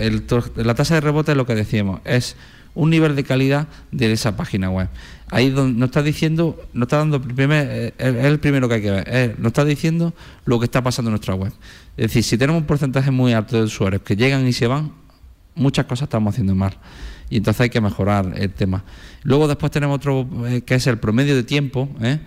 la 0.56 0.74
tasa 0.74 0.94
de 0.94 1.00
rebote 1.00 1.32
es 1.32 1.36
lo 1.36 1.46
que 1.46 1.54
decíamos, 1.54 2.00
es 2.04 2.36
un 2.74 2.90
nivel 2.90 3.16
de 3.16 3.24
calidad 3.24 3.68
de 3.90 4.12
esa 4.12 4.36
página 4.36 4.70
web. 4.70 4.88
Ahí 5.32 5.48
donde 5.48 5.80
nos 5.80 5.88
está 5.88 6.02
diciendo, 6.02 6.62
nos 6.74 6.86
está 6.86 6.98
dando, 6.98 7.20
primer, 7.20 7.66
eh, 7.70 7.94
es 7.96 8.24
el 8.26 8.38
primero 8.38 8.68
que 8.68 8.74
hay 8.74 8.82
que 8.82 8.90
ver, 8.90 9.38
nos 9.38 9.48
está 9.48 9.64
diciendo 9.64 10.12
lo 10.44 10.58
que 10.58 10.66
está 10.66 10.82
pasando 10.82 11.08
en 11.08 11.12
nuestra 11.12 11.34
web. 11.34 11.52
Es 11.96 12.08
decir, 12.08 12.22
si 12.22 12.36
tenemos 12.36 12.60
un 12.60 12.66
porcentaje 12.66 13.10
muy 13.10 13.32
alto 13.32 13.56
de 13.56 13.62
usuarios 13.62 14.02
que 14.02 14.14
llegan 14.14 14.46
y 14.46 14.52
se 14.52 14.66
van, 14.66 14.92
muchas 15.54 15.86
cosas 15.86 16.04
estamos 16.04 16.34
haciendo 16.34 16.54
mal. 16.54 16.74
Y 17.30 17.38
entonces 17.38 17.62
hay 17.62 17.70
que 17.70 17.80
mejorar 17.80 18.34
el 18.36 18.52
tema. 18.52 18.84
Luego 19.22 19.48
después 19.48 19.72
tenemos 19.72 19.96
otro 19.96 20.28
eh, 20.46 20.60
que 20.60 20.74
es 20.74 20.86
el 20.86 20.98
promedio 20.98 21.34
de 21.34 21.44
tiempo, 21.44 21.88
¿eh? 22.02 22.20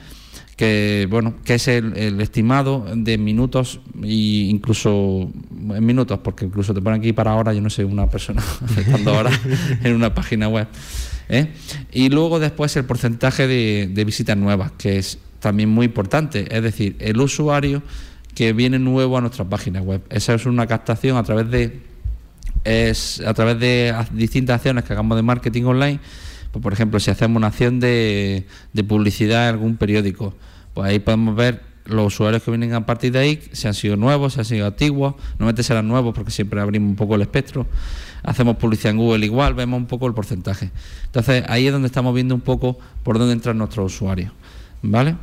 que 0.56 1.08
bueno 1.10 1.36
que 1.44 1.56
es 1.56 1.68
el, 1.68 2.20
estimado 2.22 2.86
de 2.96 3.18
minutos 3.18 3.82
e 4.02 4.48
incluso 4.50 5.30
en 5.52 5.86
minutos 5.86 6.20
porque 6.20 6.46
incluso 6.46 6.74
te 6.74 6.82
ponen 6.82 7.02
aquí 7.02 7.12
para 7.12 7.32
ahora 7.32 7.54
yo 7.54 7.60
no 7.60 7.70
sé 7.70 7.84
una 7.84 8.10
persona 8.10 8.41
estando 8.78 9.13
ahora 9.13 9.32
en 9.84 9.94
una 9.94 10.13
página 10.13 10.48
web 10.48 10.68
¿eh? 11.29 11.53
y 11.91 12.09
luego 12.09 12.39
después 12.39 12.75
el 12.77 12.85
porcentaje 12.85 13.47
de, 13.47 14.03
visitas 14.05 14.38
nuevas 14.38 14.71
que 14.77 14.97
es 14.97 15.19
también 15.39 15.69
muy 15.69 15.85
importante. 15.88 16.47
Es 16.55 16.63
decir 16.63 16.95
el 16.99 17.19
usuario 17.19 17.83
que 18.33 18.53
viene 18.53 18.79
nuevo 18.79 19.17
a 19.17 19.21
nuestra 19.21 19.45
página 19.45 19.81
web. 19.81 20.01
Esa 20.09 20.33
es 20.33 20.45
una 20.45 20.67
captación 20.67 21.17
a 21.17 21.23
través 21.23 21.49
de 21.49 21.79
es 22.63 23.21
a 23.21 23.33
través 23.33 23.59
de 23.59 23.95
distintas 24.11 24.55
acciones 24.55 24.83
que 24.83 24.93
hagamos 24.93 25.15
de 25.15 25.23
marketing 25.23 25.63
online. 25.63 25.99
Pues, 26.51 26.63
por 26.63 26.71
ejemplo, 26.73 26.99
si 27.01 27.11
hacemos 27.11 27.38
una 27.38 27.47
acción 27.47 27.81
de, 27.81 28.45
publicidad 28.88 29.49
en 29.49 29.55
algún 29.55 29.75
periódico, 29.75 30.33
pues 30.73 30.89
ahí 30.89 30.99
podemos 30.99 31.35
ver 31.35 31.61
los 31.86 32.08
usuarios 32.13 32.43
que 32.43 32.52
vienen 32.52 32.74
a 32.74 32.86
partir 32.86 33.12
de 33.12 33.19
ahí, 33.19 33.41
si 33.52 33.67
han 33.67 33.74
sido 33.74 33.95
nuevos, 33.95 34.34
si 34.34 34.39
han 34.39 34.45
sido 34.45 34.67
antiguos, 34.67 35.15
normalmente 35.34 35.63
serán 35.63 35.88
nuevos 35.88 36.13
porque 36.13 36.32
siempre 36.32 36.60
abrimos 36.60 36.89
un 36.89 36.95
poco 36.95 37.15
el 37.15 37.21
espectro. 37.21 37.67
Hacemos 38.24 38.58
publicidad 38.58 38.91
en 38.91 38.98
Google 38.98 39.26
igual, 39.26 39.54
vemos 39.54 39.78
un 39.78 39.86
poco 39.86 40.08
el 40.08 40.13
porcentaje. 40.13 40.71
Entonces 41.06 41.43
ahí 41.48 41.67
es 41.67 41.74
donde 41.74 41.88
estamos 41.88 42.13
viendo 42.13 42.34
un 42.34 42.41
poco 42.41 42.78
por 43.04 43.19
dónde 43.19 43.34
entran 43.34 43.58
nuestros 43.58 43.93
usuarios. 43.93 44.32
¿Vale? 44.82 45.15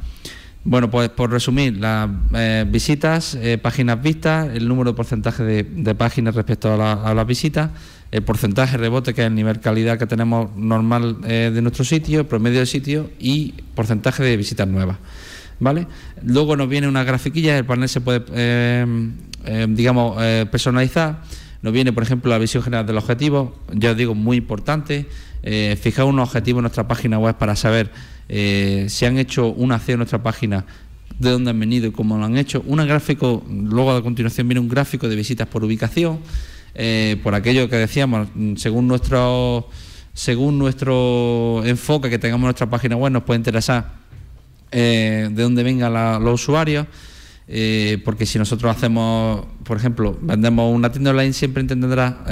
Bueno, 0.64 0.90
pues 0.90 1.08
por 1.08 1.30
resumir, 1.30 1.76
las 1.78 2.08
eh, 2.34 2.64
visitas, 2.68 3.34
eh, 3.34 3.58
páginas 3.58 4.00
vistas, 4.00 4.48
el 4.54 4.68
número 4.68 4.92
de 4.92 4.96
porcentaje 4.96 5.42
de, 5.42 5.94
páginas 5.96 6.36
respecto 6.36 6.72
a, 6.72 7.14
las 7.14 7.26
visitas, 7.26 7.70
el 8.12 8.22
porcentaje 8.22 8.76
rebote, 8.76 9.12
que 9.12 9.22
es 9.22 9.26
el 9.26 9.34
nivel 9.34 9.58
calidad 9.58 9.98
que 9.98 10.06
tenemos 10.06 10.54
normal 10.56 11.16
eh, 11.24 11.50
de 11.52 11.62
nuestro 11.62 11.84
sitio, 11.84 12.28
promedio 12.28 12.58
del 12.58 12.68
sitio 12.68 13.10
y 13.18 13.54
porcentaje 13.74 14.22
de 14.22 14.36
visitas 14.36 14.68
nuevas. 14.68 14.98
¿Vale? 15.62 15.86
Luego 16.24 16.56
nos 16.56 16.68
viene 16.68 16.88
una 16.88 17.04
grafiquilla, 17.04 17.56
el 17.56 17.64
panel 17.64 17.88
se 17.88 18.00
puede, 18.00 18.84
digamos, 19.68 20.16
personalizar. 20.50 21.22
Nos 21.62 21.72
viene, 21.72 21.92
por 21.92 22.02
ejemplo, 22.02 22.30
la 22.30 22.38
visión 22.38 22.64
general 22.64 22.84
del 22.84 22.98
objetivo, 22.98 23.56
ya 23.72 23.92
os 23.92 23.96
digo, 23.96 24.14
muy 24.14 24.38
importante. 24.38 25.06
fijar 25.80 26.04
un 26.06 26.18
objetivo 26.18 26.58
en 26.58 26.62
nuestra 26.62 26.88
página 26.88 27.18
web 27.18 27.36
para 27.36 27.54
saber 27.54 27.90
eh, 28.34 28.86
si 28.88 29.04
han 29.04 29.18
hecho 29.18 29.48
una 29.48 29.74
acción 29.76 29.94
en 29.94 29.98
nuestra 29.98 30.22
página, 30.22 30.64
de 31.18 31.30
dónde 31.30 31.50
han 31.50 31.60
venido 31.60 31.86
y 31.86 31.92
cómo 31.92 32.16
lo 32.16 32.24
han 32.24 32.38
hecho. 32.38 32.62
Un 32.66 32.78
gráfico, 32.86 33.44
luego 33.48 33.92
a 33.92 34.02
continuación 34.02 34.48
viene 34.48 34.60
un 34.60 34.68
gráfico 34.68 35.08
de 35.08 35.16
visitas 35.16 35.46
por 35.46 35.62
ubicación, 35.62 36.20
eh, 36.74 37.20
por 37.22 37.34
aquello 37.34 37.68
que 37.68 37.76
decíamos, 37.76 38.28
según 38.56 38.88
nuestro, 38.88 39.68
según 40.14 40.58
nuestro 40.58 41.62
enfoque 41.64 42.08
que 42.08 42.18
tengamos 42.18 42.44
en 42.44 42.46
nuestra 42.46 42.70
página 42.70 42.96
web, 42.96 43.12
nos 43.12 43.22
puede 43.24 43.38
interesar 43.38 44.01
eh, 44.72 45.28
de 45.30 45.42
dónde 45.42 45.62
vengan 45.62 45.92
los 46.24 46.42
usuarios. 46.42 46.86
porque 48.04 48.26
si 48.26 48.38
nosotros 48.38 48.74
hacemos, 48.74 49.46
por 49.64 49.76
ejemplo, 49.76 50.18
vendemos 50.20 50.74
una 50.74 50.90
tienda 50.90 51.10
online, 51.10 51.32
siempre 51.32 51.62
intentará, 51.62 52.24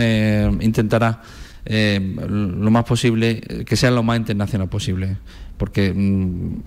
intentará 0.61 1.23
lo 1.67 2.71
más 2.71 2.85
posible, 2.85 3.41
que 3.67 3.77
sea 3.77 3.91
lo 3.91 4.03
más 4.03 4.19
internacional 4.19 4.69
posible 4.69 5.17
porque 5.61 5.93
mm, 5.95 6.63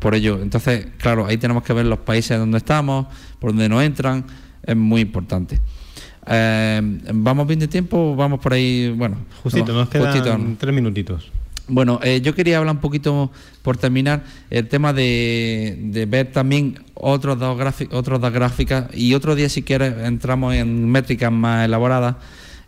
por 0.00 0.16
ello, 0.16 0.40
entonces, 0.42 0.88
claro, 0.98 1.26
ahí 1.26 1.38
tenemos 1.38 1.62
que 1.62 1.72
ver 1.72 1.86
los 1.86 2.00
países 2.00 2.36
donde 2.36 2.58
estamos, 2.58 3.06
por 3.38 3.50
donde 3.52 3.68
nos 3.68 3.84
entran, 3.84 4.24
es 4.64 4.74
muy 4.74 5.00
importante. 5.00 5.60
Eh, 6.26 6.80
¿Vamos 7.14 7.46
bien 7.46 7.60
de 7.60 7.68
tiempo? 7.68 8.16
Vamos 8.16 8.40
por 8.40 8.52
ahí, 8.52 8.92
bueno. 8.96 9.18
Justito, 9.44 9.72
nos 9.72 9.88
quedan 9.88 10.56
tres 10.56 10.74
minutitos. 10.74 11.30
Bueno, 11.68 12.00
eh, 12.02 12.20
yo 12.20 12.34
quería 12.34 12.58
hablar 12.58 12.74
un 12.74 12.80
poquito, 12.80 13.30
por 13.62 13.76
terminar, 13.76 14.24
el 14.50 14.68
tema 14.68 14.92
de, 14.92 16.06
ver 16.08 16.32
también 16.32 16.82
otros 16.94 17.38
dos, 17.38 17.56
otros 17.92 18.20
dos 18.20 18.32
gráficas 18.32 18.86
y 18.94 19.14
otro 19.14 19.34
día, 19.34 19.48
si 19.48 19.62
quieres, 19.62 19.94
entramos 20.04 20.54
en 20.54 20.90
métricas 20.90 21.30
más 21.30 21.64
elaboradas 21.64 22.16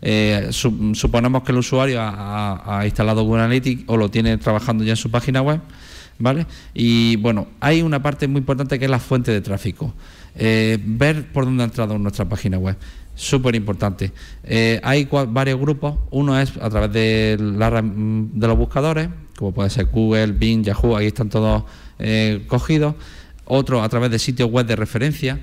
eh, 0.07 0.49
suponemos 0.51 1.41
que 1.41 1.51
el 1.51 1.57
usuario 1.57 1.99
ha, 1.99 2.81
instalado 2.85 3.23
Google 3.23 3.41
Analytics 3.41 3.85
o 3.87 3.97
lo 3.97 4.09
tiene 4.09 4.37
trabajando 4.37 4.83
ya 4.83 4.91
en 4.91 4.97
su 4.97 5.09
página 5.09 5.41
web, 5.41 5.59
¿vale? 6.19 6.45
Y 6.75 7.15
bueno, 7.15 7.47
hay 7.59 7.81
una 7.81 8.03
parte 8.03 8.27
muy 8.27 8.39
importante 8.39 8.77
que 8.77 8.85
es 8.85 8.91
la 8.91 8.99
fuente 8.99 9.31
de 9.31 9.41
tráfico. 9.41 9.95
Eh, 10.37 10.77
ver 10.83 11.31
por 11.31 11.45
dónde 11.45 11.63
ha 11.63 11.65
entrado 11.65 11.97
nuestra 11.97 12.25
página 12.25 12.57
web. 12.57 12.75
Súper 13.15 13.55
importante. 13.55 14.11
Eh, 14.43 14.79
hay 14.83 15.07
varios 15.29 15.59
grupos. 15.59 15.95
Uno 16.11 16.39
es 16.39 16.51
a 16.57 16.69
través 16.69 16.91
de, 16.91 17.37
de 17.37 18.47
los 18.47 18.57
buscadores, 18.57 19.09
como 19.37 19.53
puede 19.53 19.69
ser 19.69 19.85
Google, 19.85 20.33
Bing, 20.33 20.63
Yahoo, 20.63 20.95
ahí 20.95 21.07
están 21.07 21.29
todos 21.29 21.63
cogidos. 22.47 22.95
Otro 23.45 23.81
a 23.81 23.89
través 23.89 24.11
de 24.11 24.19
sitios 24.19 24.49
web 24.49 24.65
de 24.65 24.75
referencia 24.75 25.39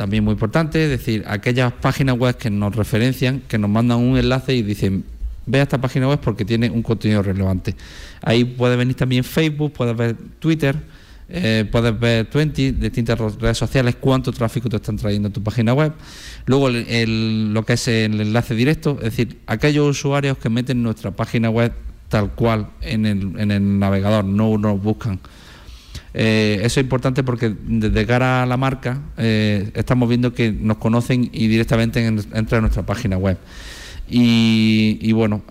también 0.00 0.24
muy 0.24 0.32
importante, 0.32 0.82
es 0.82 0.88
decir, 0.88 1.24
aquellas 1.26 1.74
páginas 1.74 2.16
web 2.16 2.34
que 2.34 2.48
nos 2.48 2.74
referencian, 2.74 3.42
que 3.46 3.58
nos 3.58 3.68
mandan 3.68 3.98
un 3.98 4.16
enlace 4.16 4.54
y 4.54 4.62
dicen, 4.62 5.04
ve 5.44 5.60
a 5.60 5.64
esta 5.64 5.78
página 5.78 6.08
web 6.08 6.18
porque 6.20 6.46
tiene 6.46 6.70
un 6.70 6.82
contenido 6.82 7.22
relevante. 7.22 7.74
Ahí 8.22 8.44
puede 8.44 8.76
venir 8.76 8.96
también 8.96 9.24
Facebook, 9.24 9.72
puedes 9.72 9.94
ver 9.94 10.16
Twitter, 10.38 10.74
eh, 11.30 11.64
puedes 11.70 11.98
ver 11.98 12.28
20, 12.32 12.72
distintas 12.72 13.18
redes 13.18 13.58
sociales, 13.58 13.96
cuánto 14.00 14.32
tráfico 14.32 14.68
te 14.68 14.76
están 14.76 14.96
trayendo 14.96 15.28
a 15.28 15.32
tu 15.32 15.42
página 15.42 15.72
web. 15.72 15.92
Luego 16.46 16.68
lo 16.68 17.64
que 17.64 17.72
es 17.74 17.88
el 17.88 18.20
enlace 18.20 18.54
directo, 18.54 18.96
es 18.98 19.16
decir, 19.16 19.40
aquellos 19.46 19.88
usuarios 19.88 20.38
que 20.38 20.50
meten 20.50 20.82
nuestra 20.82 21.10
página 21.12 21.50
web 21.50 21.72
tal 22.08 22.32
cual 22.32 22.70
en 22.80 23.06
el, 23.06 23.38
en 23.38 23.50
el 23.52 23.78
navegador, 23.78 24.24
no 24.24 24.58
nos 24.58 24.82
buscan 24.82 25.20
eh, 26.12 26.56
eso 26.62 26.80
es 26.80 26.84
importante 26.84 27.22
porque 27.22 27.54
desde 27.62 28.06
cara 28.06 28.42
a 28.42 28.46
la 28.46 28.56
marca 28.56 29.00
eh, 29.16 29.70
estamos 29.74 30.08
viendo 30.08 30.34
que 30.34 30.50
nos 30.50 30.78
conocen 30.78 31.28
y 31.32 31.46
directamente 31.46 32.04
entran 32.04 32.58
a 32.58 32.60
nuestra 32.62 32.84
página 32.84 33.16
web. 33.16 33.38
Y, 34.12 35.12
bueno, 35.12 35.42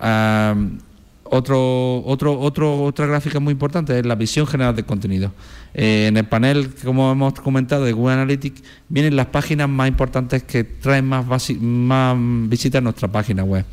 otro, 1.32 2.04
otro, 2.06 2.40
otro, 2.40 2.84
otra 2.84 3.06
gráfica 3.06 3.40
muy 3.40 3.52
importante 3.52 3.98
es 3.98 4.06
la 4.06 4.16
visión 4.16 4.48
general 4.48 4.76
de 4.76 4.84
contenido. 4.84 5.32
Eh, 5.74 6.08
en 6.08 6.18
el 6.18 6.26
panel, 6.26 6.74
como 6.84 7.12
hemos 7.12 7.34
comentado, 7.34 7.86
de 7.86 7.92
Google 7.92 8.16
Analytics, 8.16 8.64
vienen 8.90 9.16
las 9.16 9.28
páginas 9.28 9.70
más 9.70 9.88
importantes 9.88 10.44
que 10.44 10.64
traen 10.64 11.06
más, 11.06 11.26
más 11.60 12.18
visitas 12.50 12.80
a 12.80 12.82
nuestra 12.82 13.08
página 13.08 13.44
web. 13.44 13.66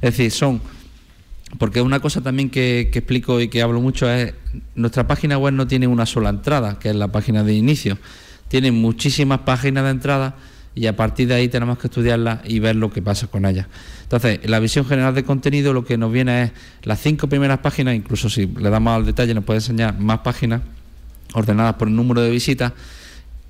Es 0.00 0.16
decir, 0.16 0.30
son 0.30 0.60
porque 1.58 1.82
una 1.82 2.00
cosa 2.00 2.20
también 2.20 2.48
que, 2.50 2.90
explico 2.92 3.40
y 3.40 3.48
que 3.48 3.62
hablo 3.62 3.80
mucho 3.80 4.08
es, 4.10 4.34
nuestra 4.74 5.06
página 5.06 5.36
web 5.36 5.52
no 5.52 5.66
tiene 5.66 5.86
una 5.86 6.06
sola 6.06 6.30
entrada, 6.30 6.78
que 6.78 6.90
es 6.90 6.96
la 6.96 7.08
página 7.08 7.42
de 7.42 7.54
inicio, 7.54 7.98
tiene 8.48 8.70
muchísimas 8.70 9.40
páginas 9.40 9.84
de 9.84 9.90
entrada 9.90 10.36
y 10.74 10.86
a 10.86 10.96
partir 10.96 11.28
de 11.28 11.34
ahí 11.34 11.48
tenemos 11.48 11.78
que 11.78 11.88
estudiarla 11.88 12.42
y 12.44 12.58
ver 12.60 12.76
lo 12.76 12.90
que 12.90 13.02
pasa 13.02 13.26
con 13.26 13.44
ella. 13.44 13.68
Entonces, 14.02 14.40
la 14.48 14.58
visión 14.60 14.84
general 14.86 15.14
de 15.14 15.24
contenido 15.24 15.72
lo 15.72 15.84
que 15.84 15.98
nos 15.98 16.12
viene 16.12 16.44
es 16.44 16.52
las 16.82 17.00
cinco 17.00 17.28
primeras 17.28 17.58
páginas, 17.58 17.94
incluso 17.94 18.28
si 18.30 18.46
le 18.46 18.70
damos 18.70 18.94
al 18.94 19.06
detalle 19.06 19.34
nos 19.34 19.44
puede 19.44 19.58
enseñar 19.58 19.98
más 19.98 20.20
páginas 20.20 20.62
ordenadas 21.34 21.74
por 21.74 21.88
el 21.88 21.96
número 21.96 22.20
de 22.20 22.30
visitas 22.30 22.72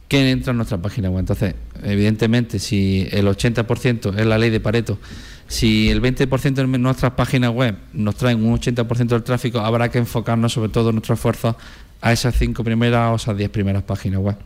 que 0.09 0.31
entran 0.31 0.55
en 0.55 0.57
nuestra 0.59 0.79
página 0.79 1.09
web. 1.09 1.21
Entonces, 1.21 1.55
evidentemente, 1.85 2.59
si 2.59 3.07
el 3.13 3.27
80% 3.27 4.19
es 4.19 4.27
la 4.27 4.39
ley 4.39 4.51
de 4.51 4.61
Pareto, 4.61 4.99
si 5.47 5.89
el 5.89 6.03
20% 6.03 6.55
de 6.55 6.79
nuestras 6.79 7.13
páginas 7.13 7.53
web 7.53 7.77
nos 7.93 8.17
traen 8.17 8.45
un 8.45 8.59
80% 8.59 9.07
del 9.07 9.23
tráfico, 9.23 9.61
habrá 9.61 9.89
que 9.89 9.99
enfocarnos 9.99 10.53
sobre 10.53 10.71
todo 10.71 10.93
nuestro 10.93 11.15
esfuerzo 11.15 11.57
a 12.01 12.13
esas 12.13 12.35
cinco 12.35 12.65
primeras 12.65 13.13
o 13.13 13.17
esas 13.17 13.37
diez 13.37 13.51
primeras 13.51 13.83
páginas 13.83 14.21
web. 14.21 14.37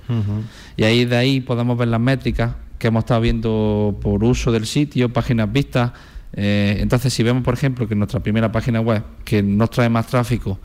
Y 0.77 0.85
ahí 0.85 1.05
de 1.05 1.17
ahí 1.17 1.41
podemos 1.41 1.79
ver 1.79 1.89
las 1.89 2.01
métricas 2.01 2.53
que 2.85 2.89
hemos 2.89 3.05
estado 3.05 3.23
viendo 3.23 3.99
por 4.03 4.23
uso 4.23 4.53
del 4.53 4.67
sitio, 4.67 5.11
páginas 5.11 5.51
vistas. 5.51 5.93
Eh, 6.35 6.77
entonces, 6.81 7.15
si 7.15 7.23
vemos, 7.23 7.43
por 7.43 7.55
ejemplo, 7.55 7.89
que 7.89 7.95
nuestra 7.95 8.21
primera 8.21 8.53
página 8.53 8.83
web, 8.83 9.03
que 9.25 9.43
nos 9.43 9.71
trae 9.71 9.89
más 9.89 10.07
tráfico, 10.07 10.59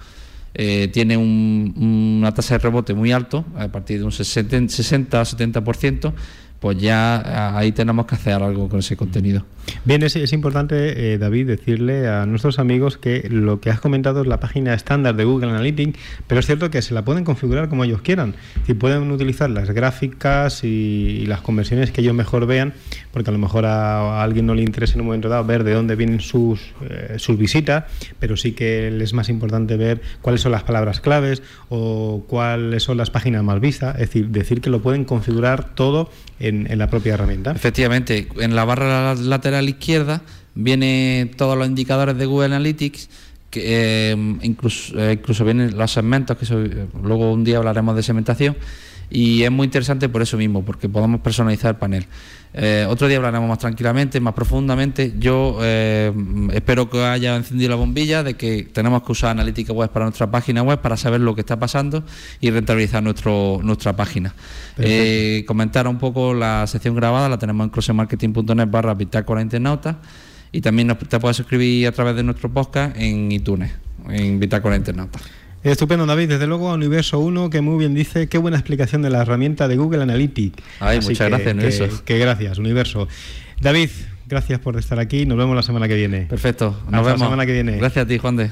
eh, 0.54 0.90
tiene 0.92 1.16
una 1.16 2.34
tasa 2.34 2.56
de 2.56 2.58
rebote 2.58 2.94
muy 2.94 3.14
alto, 3.14 3.46
a 3.56 3.70
partir 3.70 4.00
de 4.00 4.04
un 4.04 4.12
60-70%, 4.12 6.12
pues 6.60 6.78
ya 6.78 7.58
ahí 7.58 7.72
tenemos 7.72 8.06
que 8.06 8.16
hacer 8.16 8.34
algo 8.34 8.68
con 8.68 8.80
ese 8.80 8.98
contenido. 8.98 9.46
Bien, 9.86 10.04
es, 10.04 10.16
es 10.16 10.34
importante, 10.34 11.14
eh, 11.14 11.18
David, 11.18 11.48
decirle 11.48 12.08
a 12.08 12.26
nuestros 12.26 12.60
amigos 12.60 12.98
que 12.98 13.28
lo 13.30 13.60
que 13.60 13.70
has 13.70 13.80
comentado 13.80 14.22
es 14.22 14.28
la 14.28 14.40
página 14.40 14.74
estándar 14.74 15.16
de 15.16 15.24
Google 15.24 15.50
Analytics, 15.50 16.00
pero 16.28 16.40
es 16.40 16.46
cierto 16.46 16.70
que 16.70 16.82
se 16.82 16.94
la 16.94 17.04
pueden 17.04 17.24
configurar 17.24 17.70
como 17.70 17.84
ellos 17.84 18.02
quieran. 18.02 18.36
Si 18.66 18.74
pueden 18.74 19.10
utilizar 19.12 19.50
las 19.50 19.72
gráficas 19.72 20.64
y, 20.64 21.26
las 21.28 21.42
conversiones 21.42 21.92
que 21.92 22.02
ellos 22.02 22.16
mejor 22.16 22.46
vean, 22.46 22.74
porque 23.12 23.30
a 23.30 23.34
lo 23.34 23.40
mejor 23.40 23.66
a, 23.66 24.24
alguien 24.24 24.46
no 24.46 24.56
le 24.56 24.64
interesa 24.64 24.96
en 24.96 25.02
un 25.02 25.08
momento 25.08 25.30
dado 25.30 25.44
ver 25.44 25.64
de 25.64 25.74
dónde 25.74 25.96
vienen 25.96 26.22
sus, 26.22 26.74
eh, 26.90 27.16
sus 27.18 27.38
visitas, 27.38 27.86
pero 28.20 28.38
sí 28.38 28.54
que 28.54 28.90
les 28.90 29.10
es 29.10 29.14
más 29.14 29.30
importante 29.30 29.76
ver 29.76 30.02
cuáles 30.22 30.42
son 30.42 30.52
las 30.52 30.64
palabras 30.64 31.02
claves 31.02 31.42
o 31.70 32.24
cuáles 32.28 32.84
son 32.84 32.98
las 32.98 33.10
páginas 33.10 33.44
más 33.44 33.60
vistas. 33.60 33.96
Es 33.96 34.02
decir, 34.02 34.28
decir 34.28 34.62
que 34.62 34.70
lo 34.70 34.82
pueden 34.82 35.04
configurar 35.04 35.74
todo 35.74 36.12
en, 36.40 36.72
en 36.72 36.78
la 36.78 36.90
propia 36.90 37.16
herramienta. 37.16 37.52
Efectivamente, 37.52 38.28
en 38.40 38.56
la 38.56 38.66
barra 38.66 39.16
lateral 39.16 39.59
a 39.60 39.62
la 39.62 39.70
izquierda 39.70 40.22
viene 40.56 41.32
todos 41.38 41.58
los 41.58 41.68
indicadores 41.68 42.18
de 42.18 42.26
Google 42.26 42.48
Analytics, 42.48 43.10
que 43.50 43.62
eh, 44.12 44.38
incluso, 44.42 45.00
eh, 45.00 45.14
incluso 45.14 45.44
vienen 45.46 45.78
los 45.78 45.92
segmentos, 45.92 46.38
que 46.38 46.88
luego 47.02 47.32
un 47.32 47.44
día 47.44 47.58
hablaremos 47.58 47.96
de 47.96 48.04
segmentación, 48.04 48.56
y 49.10 49.44
es 49.44 49.52
muy 49.52 49.66
interesante 49.66 50.10
por 50.10 50.22
eso 50.22 50.38
mismo, 50.38 50.64
porque 50.64 50.88
podemos 50.88 51.22
personalizar 51.22 51.72
el 51.72 51.78
panel. 51.78 52.06
Eh, 52.54 52.86
otro 52.90 53.08
día 53.08 53.18
hablaremos 53.18 53.48
más 53.48 53.60
tranquilamente, 53.60 54.20
más 54.20 54.34
profundamente. 54.34 55.14
Yo 55.20 55.60
eh, 55.62 56.12
espero 56.54 56.90
que 56.90 57.04
haya 57.04 57.36
encendido 57.36 57.70
la 57.70 57.76
bombilla 57.76 58.24
de 58.24 58.36
que 58.36 58.64
tenemos 58.72 59.04
que 59.04 59.12
usar 59.12 59.32
analítica 59.32 59.72
web 59.72 59.90
para 59.92 60.06
nuestra 60.06 60.32
página 60.32 60.64
web 60.64 60.80
para 60.80 60.98
saber 60.98 61.22
lo 61.22 61.36
que 61.36 61.42
está 61.42 61.60
pasando 61.60 62.04
y 62.40 62.50
rentabilizar 62.50 63.04
nuestro, 63.04 63.60
nuestra 63.64 63.96
página. 63.96 64.34
Eh, 64.78 65.44
comentar 65.48 65.88
un 65.88 66.00
poco 66.00 66.34
la 66.34 66.66
sección 66.68 66.96
grabada, 66.96 67.30
la 67.30 67.38
tenemos 67.38 67.66
en 67.66 67.70
crossmarketing.net 67.70 68.68
barra 68.70 68.94
bitácora 68.94 69.42
internauta 69.42 70.00
y 70.52 70.62
también 70.62 70.88
nos, 70.88 70.98
te 70.98 71.20
puedes 71.20 71.38
suscribir 71.38 71.88
a 71.88 71.92
través 71.92 72.16
de 72.16 72.24
nuestro 72.24 72.52
podcast 72.52 72.96
en 72.98 73.32
iTunes, 73.32 73.72
en 74.10 74.40
bitácora 74.40 74.76
internauta. 74.76 75.20
Estupendo, 75.64 76.06
David. 76.06 76.30
Desde 76.30 76.48
luego, 76.48 76.74
Universo 76.74 77.20
1, 77.20 77.50
que 77.50 77.62
muy 77.62 77.78
bien 77.78 77.94
dice, 77.94 78.28
qué 78.28 78.38
buena 78.38 78.58
explicación 78.58 79.02
de 79.02 79.10
la 79.10 79.22
herramienta 79.22 79.68
de 79.68 79.76
Google 79.76 80.02
Analytics. 80.04 80.64
Ay, 80.80 81.00
muchas 81.02 81.30
gracias, 81.30 81.54
Universo. 81.54 82.04
Que, 82.06 82.18
gracias, 82.18 82.58
Universo. 82.58 83.08
David, 83.60 83.90
gracias 84.28 84.60
por 84.60 84.78
estar 84.78 85.00
aquí. 85.00 85.26
Nos 85.26 85.38
vemos 85.38 85.56
la 85.56 85.64
semana 85.64 85.88
que 85.88 85.96
viene. 85.96 86.22
Perfecto. 86.22 86.78
Nos 86.90 87.06
vemos 87.06 87.20
la 87.20 87.26
semana 87.26 87.46
que 87.46 87.54
viene. 87.54 87.78
Gracias 87.78 88.06
a 88.06 88.08
ti, 88.08 88.18
Juan 88.18 88.38
de. 88.38 88.52